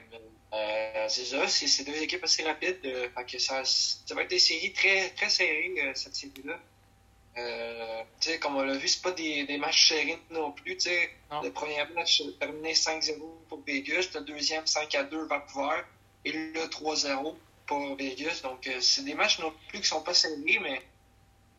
Euh, 0.54 1.06
c'est 1.08 1.26
ça, 1.26 1.48
c'est 1.48 1.84
deux 1.86 2.02
équipes 2.02 2.24
assez 2.24 2.44
rapides. 2.44 2.80
Euh, 2.86 3.08
que 3.24 3.40
ça, 3.40 3.64
ça 3.64 4.16
va 4.16 4.24
être 4.24 4.30
des 4.30 4.40
séries 4.40 4.74
très, 4.74 5.10
très 5.12 5.30
serrées, 5.30 5.74
euh, 5.78 5.92
cette 5.96 6.16
série-là. 6.16 6.60
Comme 8.42 8.58
on 8.58 8.64
l'a 8.64 8.78
vu, 8.78 8.88
c'est 8.88 9.02
pas 9.02 9.12
des, 9.12 9.46
des 9.46 9.58
matchs 9.58 9.90
serrés 9.90 10.20
non 10.30 10.52
plus. 10.52 10.78
Le 11.44 11.50
premier 11.50 11.84
match 11.96 12.22
terminé 12.40 12.74
5-0 12.74 13.20
pour 13.48 13.62
Vegas, 13.66 14.10
le 14.14 14.22
deuxième 14.22 14.66
5-2 14.66 15.28
Vancouver 15.28 15.82
et 16.26 16.32
le 16.32 16.68
3-0 16.68 17.36
pour 17.66 17.96
Vegas. 17.96 18.42
Donc, 18.44 18.70
c'est 18.82 19.06
des 19.06 19.14
matchs 19.14 19.40
non 19.40 19.54
plus 19.70 19.80
qui 19.80 19.88
sont 19.88 20.02
pas 20.02 20.14
serrés, 20.14 20.60
mais 20.62 20.82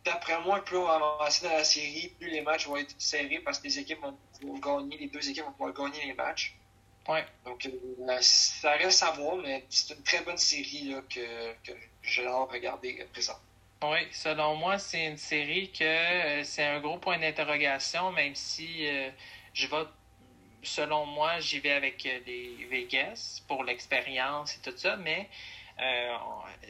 d'après 0.05 0.38
moi, 0.42 0.62
plus 0.62 0.76
on 0.76 0.85
va 0.85 0.94
avancer 0.94 1.46
dans 1.46 1.52
la 1.52 1.64
série, 1.64 2.12
plus 2.18 2.28
les 2.28 2.42
matchs 2.42 2.66
vont 2.66 2.76
être 2.76 2.94
serrés 2.98 3.40
parce 3.42 3.59
que 3.59 3.64
les 3.64 3.78
équipes 3.78 4.00
vont 4.00 4.16
pouvoir 4.38 4.83
gagner, 4.83 4.98
les 4.98 5.07
deux 5.07 5.26
équipes 5.28 5.44
vont 5.44 5.52
pouvoir 5.52 5.72
gagner 5.72 6.07
les 6.07 6.14
matchs. 6.14 6.55
Ouais. 7.08 7.24
Donc, 7.44 7.66
euh, 7.66 8.18
ça 8.20 8.72
reste 8.72 9.02
à 9.02 9.10
voir, 9.12 9.36
mais 9.36 9.64
c'est 9.68 9.94
une 9.94 10.02
très 10.02 10.22
bonne 10.22 10.36
série 10.36 10.90
là, 10.90 11.00
que, 11.08 11.52
que 11.64 11.72
j'ai 12.02 12.26
hâte 12.26 12.48
de 12.48 12.52
regarder 12.52 13.06
présent. 13.12 13.38
Oui, 13.82 14.06
selon 14.12 14.54
moi, 14.54 14.78
c'est 14.78 15.06
une 15.06 15.16
série 15.16 15.72
que 15.72 15.82
euh, 15.82 16.44
c'est 16.44 16.64
un 16.64 16.78
gros 16.80 16.98
point 16.98 17.18
d'interrogation, 17.18 18.12
même 18.12 18.34
si 18.36 18.86
euh, 18.86 19.10
je 19.52 19.66
vais, 19.66 19.84
selon 20.62 21.04
moi, 21.06 21.40
j'y 21.40 21.58
vais 21.58 21.72
avec 21.72 22.04
les 22.04 22.66
Vegas 22.70 23.42
pour 23.48 23.64
l'expérience 23.64 24.56
et 24.56 24.60
tout 24.60 24.76
ça, 24.76 24.96
mais 24.96 25.28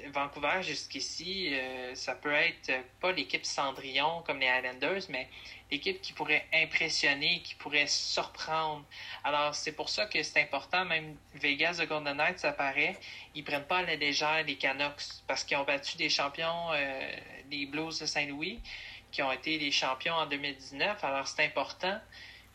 Vancouver 0.08 0.62
jusqu'ici, 0.62 1.54
ça 1.94 2.14
peut 2.14 2.32
être 2.32 2.72
pas 3.00 3.12
l'équipe 3.12 3.44
Cendrillon 3.44 4.22
comme 4.22 4.38
les 4.38 4.46
Islanders, 4.46 5.02
mais 5.10 5.28
équipe 5.74 6.00
qui 6.00 6.12
pourrait 6.12 6.46
impressionner, 6.52 7.40
qui 7.42 7.54
pourrait 7.54 7.86
surprendre. 7.86 8.84
Alors, 9.24 9.54
c'est 9.54 9.72
pour 9.72 9.88
ça 9.88 10.06
que 10.06 10.22
c'est 10.22 10.40
important, 10.40 10.84
même 10.84 11.16
Vegas 11.34 11.78
de 11.80 11.84
Golden 11.86 12.16
Knights, 12.16 12.40
ça 12.40 12.52
paraît, 12.52 12.96
ils 13.34 13.44
prennent 13.44 13.64
pas 13.64 13.78
à 13.78 13.82
la 13.82 13.96
légère 13.96 14.44
les 14.46 14.56
Canucks 14.56 15.22
parce 15.26 15.44
qu'ils 15.44 15.56
ont 15.56 15.64
battu 15.64 15.96
des 15.96 16.08
champions, 16.08 16.72
euh, 16.72 17.10
les 17.50 17.66
Blues 17.66 17.98
de 17.98 18.06
Saint-Louis, 18.06 18.60
qui 19.10 19.22
ont 19.22 19.32
été 19.32 19.58
les 19.58 19.70
champions 19.70 20.14
en 20.14 20.26
2019. 20.26 21.02
Alors, 21.04 21.26
c'est 21.26 21.44
important, 21.44 21.98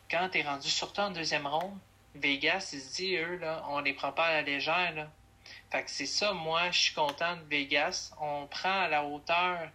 quand 0.10 0.30
tu 0.30 0.40
es 0.40 0.44
rendu 0.44 0.70
surtout 0.70 1.02
en 1.02 1.12
deuxième 1.12 1.48
ronde, 1.48 1.78
Vegas, 2.16 2.72
ils 2.74 2.82
se 2.82 2.96
disent, 2.96 3.20
eux, 3.20 3.38
là, 3.38 3.64
on 3.70 3.80
les 3.80 3.94
prend 3.94 4.12
pas 4.12 4.26
à 4.26 4.32
la 4.34 4.42
légère. 4.42 5.10
Fait 5.72 5.84
que 5.84 5.92
c'est 5.92 6.06
ça, 6.06 6.34
moi, 6.34 6.72
je 6.72 6.80
suis 6.80 6.94
content 6.94 7.36
de 7.36 7.44
Vegas. 7.50 8.12
On 8.22 8.48
prend 8.48 8.82
à 8.82 8.88
la 8.88 9.04
hauteur 9.04 9.70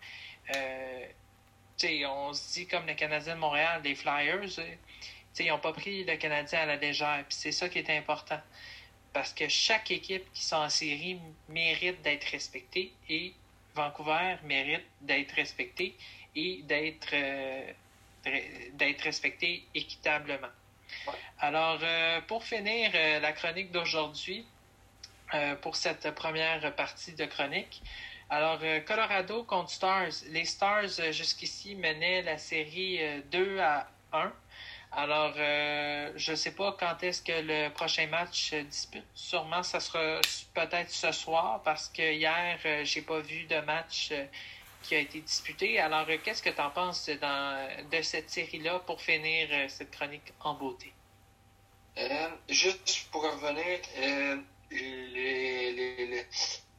euh, 0.54 1.06
on 2.06 2.32
se 2.32 2.52
dit 2.52 2.66
comme 2.66 2.86
le 2.86 2.94
Canadien 2.94 3.34
de 3.34 3.40
Montréal, 3.40 3.80
les 3.84 3.94
Flyers, 3.94 4.60
ils 5.38 5.46
n'ont 5.46 5.58
pas 5.58 5.72
pris 5.72 6.04
le 6.04 6.16
Canadien 6.16 6.60
à 6.60 6.66
la 6.66 6.76
légère. 6.76 7.24
Puis 7.28 7.36
c'est 7.38 7.52
ça 7.52 7.68
qui 7.68 7.78
est 7.78 7.90
important. 7.90 8.40
Parce 9.12 9.32
que 9.32 9.48
chaque 9.48 9.90
équipe 9.90 10.24
qui 10.32 10.42
sont 10.44 10.56
en 10.56 10.68
série 10.68 11.18
mérite 11.48 12.00
d'être 12.02 12.24
respectée 12.24 12.92
et 13.08 13.34
Vancouver 13.74 14.36
mérite 14.44 14.84
d'être 15.00 15.32
respectée 15.32 15.96
et 16.36 16.62
d'être 16.62 17.10
euh, 17.12 17.72
d'être 18.74 19.02
respectée 19.02 19.64
équitablement. 19.74 20.48
Alors, 21.40 21.80
euh, 21.82 22.20
pour 22.22 22.44
finir 22.44 22.92
la 22.92 23.32
chronique 23.32 23.72
d'aujourd'hui, 23.72 24.46
pour 25.60 25.76
cette 25.76 26.10
première 26.14 26.74
partie 26.74 27.14
de 27.14 27.24
chronique, 27.24 27.82
alors, 28.32 28.60
euh, 28.62 28.80
Colorado 28.80 29.44
contre 29.44 29.68
Stars. 29.68 30.24
Les 30.30 30.46
Stars, 30.46 30.98
euh, 31.00 31.12
jusqu'ici, 31.12 31.74
menaient 31.74 32.22
la 32.22 32.38
série 32.38 32.98
2 33.30 33.58
euh, 33.58 33.62
à 33.62 33.86
1. 34.14 34.32
Alors, 34.92 35.34
je 35.34 36.30
ne 36.30 36.36
sais 36.36 36.52
pas 36.52 36.74
quand 36.80 37.02
est-ce 37.02 37.20
que 37.22 37.32
le 37.32 37.68
prochain 37.68 38.06
match 38.06 38.54
dispute. 38.54 39.04
Sûrement, 39.14 39.62
ça 39.62 39.80
sera 39.80 40.18
peut-être 40.54 40.90
ce 40.90 41.12
soir 41.12 41.60
parce 41.62 41.88
que 41.88 42.12
hier, 42.12 42.58
j'ai 42.84 43.00
pas 43.00 43.20
vu 43.20 43.44
de 43.44 43.58
match 43.60 44.12
qui 44.82 44.94
a 44.94 44.98
été 44.98 45.20
disputé. 45.20 45.78
Alors, 45.78 46.06
qu'est-ce 46.22 46.42
que 46.42 46.50
tu 46.50 46.60
en 46.60 46.70
penses 46.70 47.08
de 47.08 48.02
cette 48.02 48.28
série-là 48.28 48.80
pour 48.80 49.00
finir 49.00 49.48
cette 49.68 49.90
chronique 49.90 50.32
en 50.40 50.54
beauté? 50.54 50.92
juste 52.48 53.08
pour 53.10 53.22
revenir, 53.22 53.80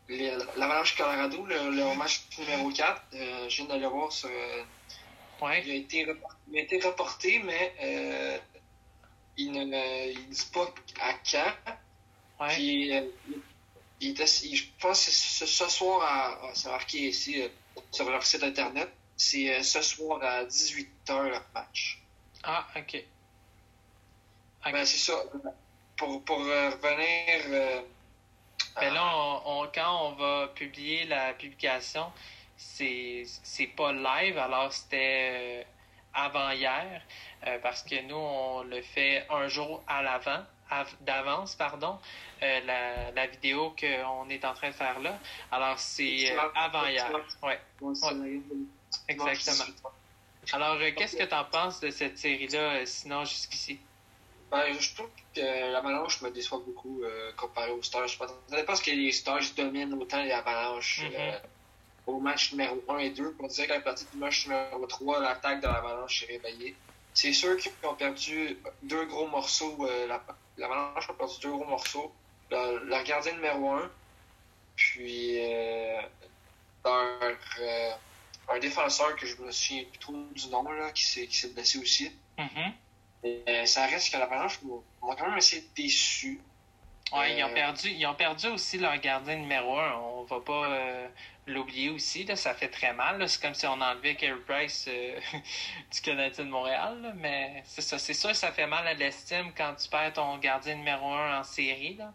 l'Avalanche 0.10 0.96
Colorado, 0.96 1.46
le, 1.46 1.96
match 1.96 2.24
numéro 2.38 2.70
4, 2.70 3.02
euh, 3.14 3.50
je 3.50 3.58
viens 3.58 3.66
d'aller 3.66 3.88
voir 3.88 4.12
sur. 4.12 4.30
Euh, 4.30 4.64
ouais. 5.42 5.64
il, 5.66 5.72
a 5.72 5.76
été 5.76 6.06
reporté, 6.06 6.38
il 6.52 6.58
a 6.58 6.62
été 6.62 6.80
reporté, 6.80 7.40
mais 7.40 7.74
euh, 7.82 8.38
il 9.38 9.52
ne 9.52 10.12
il 10.12 10.30
dit 10.30 10.50
pas 10.54 10.74
à 11.02 11.14
quand. 11.14 11.74
Ouais. 12.40 12.54
Puis, 12.54 12.96
euh, 12.96 13.06
il 14.02 14.12
était, 14.12 14.28
je 14.28 14.64
pense 14.80 15.06
que 15.06 15.12
ce, 15.12 15.46
ce 15.46 15.70
soir, 15.70 16.02
à, 16.02 16.54
c'est 16.54 16.70
marqué 16.70 17.08
ici 17.08 17.42
euh, 17.42 17.48
sur 17.92 18.10
leur 18.10 18.24
site 18.24 18.44
internet, 18.44 18.92
c'est 19.16 19.54
euh, 19.54 19.64
ce 19.64 19.82
soir 19.82 20.22
à 20.22 20.44
18h 20.46 21.24
le 21.24 21.38
match. 21.54 22.02
Ah, 22.44 22.68
ok. 22.76 22.82
okay. 22.82 23.08
Ben, 24.72 24.86
c'est 24.86 24.98
ça. 24.98 25.24
Pour, 25.98 26.24
pour 26.24 26.40
revenir 26.40 27.84
mais 28.80 28.88
ben 28.88 28.94
là, 28.94 29.42
on, 29.46 29.68
quand 29.74 30.08
on 30.08 30.12
va 30.14 30.48
publier 30.48 31.06
la 31.06 31.34
publication, 31.34 32.12
c'est 32.58 33.26
pas 33.76 33.92
live, 33.92 34.38
alors 34.38 34.74
c'était 34.74 35.62
euh, 35.62 35.64
avant 36.14 36.52
hier, 36.52 37.02
euh, 37.46 37.60
parce 37.62 37.84
que 37.84 38.02
nous, 38.02 38.16
on 38.16 38.64
le 38.64 38.82
fait 38.82 39.26
un 39.30 39.48
jour 39.48 39.84
à 39.88 40.02
l'avant, 40.02 40.44
d'avance, 41.02 41.56
pardon, 41.56 42.00
euh, 42.42 42.60
la, 42.66 43.12
la 43.12 43.28
vidéo 43.28 43.76
qu'on 43.80 44.28
est 44.30 44.44
en 44.44 44.54
train 44.56 44.70
de 44.70 44.74
faire 44.76 45.00
là. 45.00 45.20
Alors, 45.52 45.78
c'est 45.78 46.36
avant 46.56 46.88
hier. 46.88 47.12
Ouais. 47.44 47.60
Exactement. 49.08 49.66
Alors, 50.52 50.78
qu'est-ce 50.98 51.16
que 51.16 51.24
tu 51.24 51.36
en 51.36 51.46
penses 51.46 51.80
de 51.80 51.92
cette 51.92 52.18
série-là, 52.18 52.86
sinon 52.88 53.24
jusqu'ici? 53.24 53.80
Ben, 54.52 54.80
je 54.80 54.94
trouve 54.96 55.10
que 55.36 55.72
l'Avalanche 55.72 56.22
me 56.22 56.30
déçoit 56.30 56.62
beaucoup 56.66 57.04
euh, 57.04 57.32
comparé 57.36 57.72
aux 57.72 57.82
Stars. 57.82 58.08
Je 58.08 58.18
ne 58.24 58.62
pas 58.62 58.78
que 58.78 58.92
les 58.92 59.12
Stars 59.12 59.42
dominent 59.58 59.94
autant 59.96 60.22
les 60.24 60.32
Avalanches 60.32 61.02
mm 61.02 61.08
-hmm. 61.08 61.40
au 62.08 62.20
match 62.20 62.52
numéro 62.52 62.84
1 62.88 62.98
et 63.00 63.10
2. 63.10 63.36
On 63.40 63.48
dirait 63.48 63.68
qu'à 63.68 63.80
partir 63.82 64.08
du 64.12 64.18
match 64.18 64.48
numéro 64.48 64.86
3, 64.86 65.20
l'attaque 65.22 65.62
de 65.62 65.68
l'Avalanche 65.68 66.20
s'est 66.20 66.32
réveillée. 66.36 66.76
C'est 67.14 67.34
sûr 67.34 67.58
qu'ils 67.58 67.72
ont 67.84 67.96
perdu 67.96 68.58
deux 68.92 69.06
gros 69.06 69.28
morceaux. 69.28 69.78
Euh, 69.82 70.20
L'Avalanche 70.58 71.10
a 71.10 71.14
perdu 71.14 71.36
deux 71.42 71.52
gros 71.58 71.70
morceaux. 71.76 72.10
Leur, 72.52 73.04
gardien 73.04 73.34
numéro 73.34 73.64
1, 73.72 73.92
puis 74.76 75.40
euh, 75.40 76.02
leur, 76.86 77.38
un 78.50 78.60
défenseur 78.60 79.16
que 79.16 79.26
je 79.26 79.36
me 79.42 79.52
souviens 79.52 79.84
plus 79.92 80.00
trop 80.00 80.14
du 80.32 80.48
nom, 80.50 80.64
là, 80.72 80.92
qui 80.92 81.04
s'est 81.04 81.50
blessé 81.56 81.80
aussi. 81.80 82.06
Mm 82.38 82.50
-hmm. 82.54 82.72
Euh, 83.26 83.66
ça 83.66 83.86
reste 83.86 84.12
que 84.12 84.18
l'Avalanche 84.18 84.60
m'a 84.64 85.16
quand 85.16 85.28
même 85.28 85.38
assez 85.38 85.70
déçu. 85.76 86.42
Ouais, 87.12 87.38
ils 87.38 87.44
ont 87.44 87.50
euh, 87.50 87.54
perdu, 87.54 87.90
ils 87.90 88.06
ont 88.06 88.16
perdu 88.16 88.48
aussi 88.48 88.78
leur 88.78 88.98
gardien 88.98 89.36
numéro 89.36 89.78
un. 89.78 89.94
On 89.94 90.24
va 90.24 90.40
pas 90.42 90.72
euh, 90.72 91.08
l'oublier 91.48 91.90
aussi. 91.90 92.26
Là, 92.26 92.36
ça 92.36 92.54
fait 92.54 92.70
très 92.70 92.94
mal. 92.94 93.28
C'est 93.30 93.42
comme 93.42 93.54
si 93.54 93.66
on 93.66 93.80
enlevait 93.80 94.16
Carey 94.16 94.40
Price 94.46 94.90
du 95.92 96.02
Canadien 96.02 96.46
de 96.46 96.50
Montréal. 96.50 97.14
Mais 97.18 97.64
c'est 97.66 97.82
ça, 97.82 97.98
c'est 97.98 98.14
sûr, 98.14 98.36
ça 98.36 98.52
fait 98.52 98.68
mal 98.68 98.86
à 98.88 98.94
l'estime 98.94 99.54
quand 99.56 99.76
tu 99.76 99.88
perds 99.90 100.14
ton 100.14 100.38
gardien 100.38 100.76
numéro 100.76 101.14
un 101.14 101.40
en 101.40 101.44
série. 101.44 101.96
Là. 101.96 102.14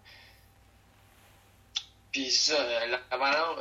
Puis 2.13 2.31
ça, 2.31 2.87
l'Avalanche, 2.87 3.61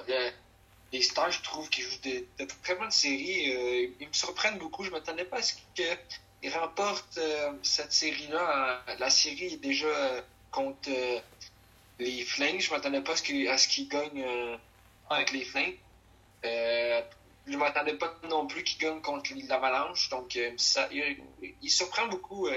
les 0.91 1.01
Stars, 1.01 1.31
je 1.31 1.41
trouve 1.43 1.69
qu'ils 1.69 1.83
jouent 1.83 2.01
de, 2.03 2.25
de, 2.39 2.47
très 2.63 2.75
bonnes 2.75 2.91
séries. 2.91 3.93
ils 3.99 4.07
me 4.07 4.13
surprennent 4.13 4.57
beaucoup. 4.57 4.83
Je 4.83 4.91
m'attendais 4.91 5.25
pas 5.25 5.37
à 5.37 5.41
ce 5.41 5.53
que 5.53 5.83
il 6.43 6.53
remporte 6.53 7.17
euh, 7.17 7.53
cette 7.63 7.91
série-là. 7.91 8.83
La 8.99 9.09
série 9.09 9.53
est 9.53 9.57
déjà 9.57 9.87
euh, 9.87 10.21
contre 10.51 10.89
euh, 10.89 11.19
les 11.99 12.23
Flames. 12.23 12.59
Je 12.59 12.71
m'attendais 12.71 13.01
pas 13.01 13.13
à 13.13 13.57
ce 13.57 13.67
qu'il 13.67 13.87
gagne 13.87 14.25
avec 15.09 15.31
les 15.31 15.43
Flames. 15.43 15.73
je 16.43 17.57
m'attendais 17.57 17.95
pas 17.95 18.15
non 18.29 18.45
plus 18.45 18.63
qu'il 18.63 18.77
gagne 18.79 19.01
contre 19.01 19.31
l'Avalanche. 19.47 20.09
Donc, 20.09 20.37
ça, 20.57 20.87
il, 20.91 21.71
surprend 21.71 22.07
beaucoup 22.07 22.47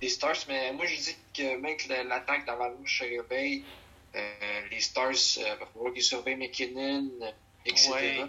les 0.00 0.08
Stars. 0.08 0.36
Mais 0.46 0.72
moi, 0.72 0.86
je 0.86 0.96
dis 0.96 1.16
que 1.34 1.56
même 1.56 1.76
que 1.76 1.88
l'attaque 2.08 2.46
d'Avalanche 2.46 3.00
se 3.00 3.04
réveille, 3.04 3.64
les 4.70 4.80
Stars, 4.80 5.38
il 5.38 5.42
va 5.42 5.90
qu'ils 5.90 6.02
surveillent 6.04 6.36
McKinnon, 6.36 7.10
etc. 7.66 8.26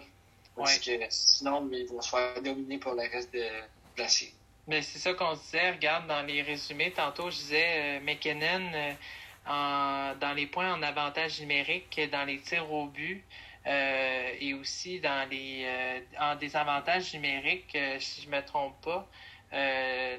Parce 0.55 0.79
que 0.79 0.91
sinon, 1.09 1.69
ils 1.71 1.85
vont 1.85 2.01
se 2.01 2.09
faire 2.09 2.41
dominer 2.41 2.79
pour 2.79 2.93
le 2.93 3.03
reste 3.03 3.31
de 3.31 3.47
la 3.97 4.07
série. 4.07 4.33
Mais 4.69 4.83
c'est 4.83 4.99
ça 4.99 5.15
qu'on 5.15 5.33
disait, 5.33 5.71
regarde, 5.71 6.05
dans 6.05 6.21
les 6.21 6.43
résumés, 6.43 6.91
tantôt 6.91 7.31
je 7.31 7.37
disais 7.37 7.97
euh, 7.97 7.99
McKinnon, 8.01 8.71
euh, 9.47 10.13
dans 10.13 10.33
les 10.35 10.45
points 10.45 10.71
en 10.75 10.83
avantage 10.83 11.39
numérique, 11.41 11.99
dans 12.11 12.23
les 12.23 12.39
tirs 12.39 12.71
au 12.71 12.85
but. 12.85 13.23
et 13.65 14.53
aussi 14.53 14.99
dans 14.99 15.27
les 15.27 15.65
en 16.19 16.35
désavantage 16.35 17.13
numérique, 17.15 17.75
si 17.99 18.21
je 18.21 18.29
me 18.29 18.41
trompe 18.45 18.79
pas. 18.81 19.07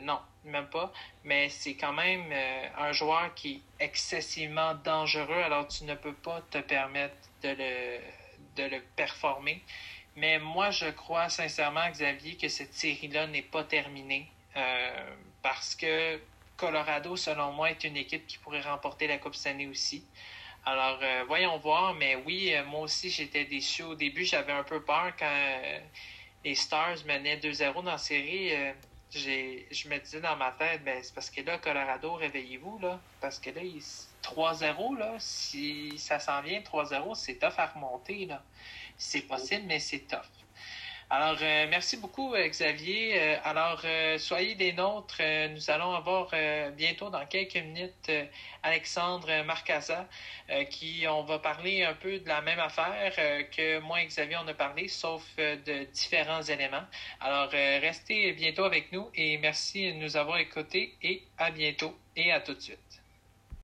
non, 0.02 0.18
même 0.44 0.66
pas. 0.68 0.92
Mais 1.22 1.48
c'est 1.48 1.76
quand 1.76 1.92
même 1.92 2.32
un 2.76 2.90
joueur 2.92 3.32
qui 3.34 3.62
est 3.78 3.84
excessivement 3.84 4.74
dangereux, 4.74 5.42
alors 5.44 5.68
tu 5.68 5.84
ne 5.84 5.94
peux 5.94 6.14
pas 6.14 6.40
te 6.50 6.58
permettre 6.58 7.14
de 7.42 7.50
le, 7.50 8.00
de 8.56 8.64
le 8.74 8.82
performer. 8.96 9.62
Mais 10.16 10.40
moi, 10.40 10.70
je 10.70 10.90
crois 10.90 11.28
sincèrement, 11.28 11.88
Xavier, 11.88 12.36
que 12.36 12.48
cette 12.48 12.74
série-là 12.74 13.28
n'est 13.28 13.42
pas 13.42 13.62
terminée 13.62 14.28
euh, 14.56 15.14
parce 15.42 15.74
que 15.74 16.20
Colorado, 16.56 17.16
selon 17.16 17.52
moi, 17.52 17.70
est 17.70 17.84
une 17.84 17.96
équipe 17.96 18.26
qui 18.26 18.38
pourrait 18.38 18.60
remporter 18.60 19.06
la 19.06 19.18
Coupe 19.18 19.34
cette 19.34 19.52
année 19.52 19.68
aussi. 19.68 20.04
Alors, 20.66 20.98
euh, 21.02 21.24
voyons 21.26 21.56
voir. 21.58 21.94
Mais 21.94 22.16
oui, 22.16 22.52
euh, 22.54 22.64
moi 22.64 22.80
aussi, 22.80 23.10
j'étais 23.10 23.44
déçu. 23.44 23.82
Au 23.82 23.94
début, 23.94 24.24
j'avais 24.24 24.52
un 24.52 24.64
peu 24.64 24.82
peur 24.82 25.12
quand 25.18 25.52
les 26.44 26.54
Stars 26.54 27.04
menaient 27.06 27.38
2-0 27.38 27.74
dans 27.74 27.92
la 27.92 27.98
série. 27.98 28.50
je 29.12 29.88
me 29.88 29.98
disais 29.98 30.20
dans 30.20 30.36
ma 30.36 30.52
tête, 30.52 30.84
ben, 30.84 31.02
c'est 31.02 31.14
parce 31.14 31.30
que 31.30 31.40
là, 31.42 31.58
Colorado, 31.58 32.14
réveillez-vous, 32.14 32.78
là. 32.80 33.00
Parce 33.20 33.38
que 33.38 33.50
là, 33.50 33.62
3-0, 34.22 34.98
là, 34.98 35.14
si 35.18 35.98
ça 35.98 36.18
s'en 36.18 36.42
vient 36.42 36.60
3-0, 36.60 37.14
c'est 37.14 37.36
tough 37.38 37.58
à 37.58 37.66
remonter, 37.66 38.26
là. 38.26 38.42
C'est 38.98 39.22
possible, 39.22 39.64
mais 39.66 39.80
c'est 39.80 40.00
tough. 40.00 40.39
Alors, 41.12 41.38
euh, 41.42 41.66
merci 41.68 41.96
beaucoup, 41.96 42.34
euh, 42.34 42.46
Xavier. 42.46 43.20
Euh, 43.20 43.36
alors, 43.42 43.82
soyez 44.18 44.54
des 44.54 44.72
nôtres. 44.72 45.20
nous 45.50 45.68
allons 45.68 45.92
avoir 45.92 46.30
bientôt, 46.76 47.10
dans 47.10 47.26
quelques 47.26 47.56
minutes, 47.56 48.12
Alexandre 48.62 49.42
Marcaza, 49.44 50.08
qui 50.70 51.04
on 51.08 51.22
va 51.24 51.40
parler 51.40 51.82
un 51.82 51.94
peu 51.94 52.20
de 52.20 52.28
la 52.28 52.40
même 52.42 52.60
affaire 52.60 53.14
que 53.50 53.80
moi 53.80 54.02
et 54.02 54.06
Xavier 54.06 54.36
on 54.44 54.46
a 54.48 54.54
parlé, 54.54 54.86
sauf 54.88 55.22
de 55.36 55.84
différents 55.92 56.42
éléments. 56.42 56.86
Alors, 57.20 57.50
restez 57.50 58.32
bientôt 58.32 58.64
avec 58.64 58.92
nous 58.92 59.10
et 59.14 59.38
merci 59.38 59.92
de 59.92 59.98
nous 59.98 60.16
avoir 60.16 60.38
écoutés 60.38 60.94
et 61.02 61.24
à 61.38 61.50
bientôt 61.50 61.96
et 62.14 62.30
à 62.32 62.40
tout 62.40 62.54
de 62.54 62.60
suite. 62.60 62.89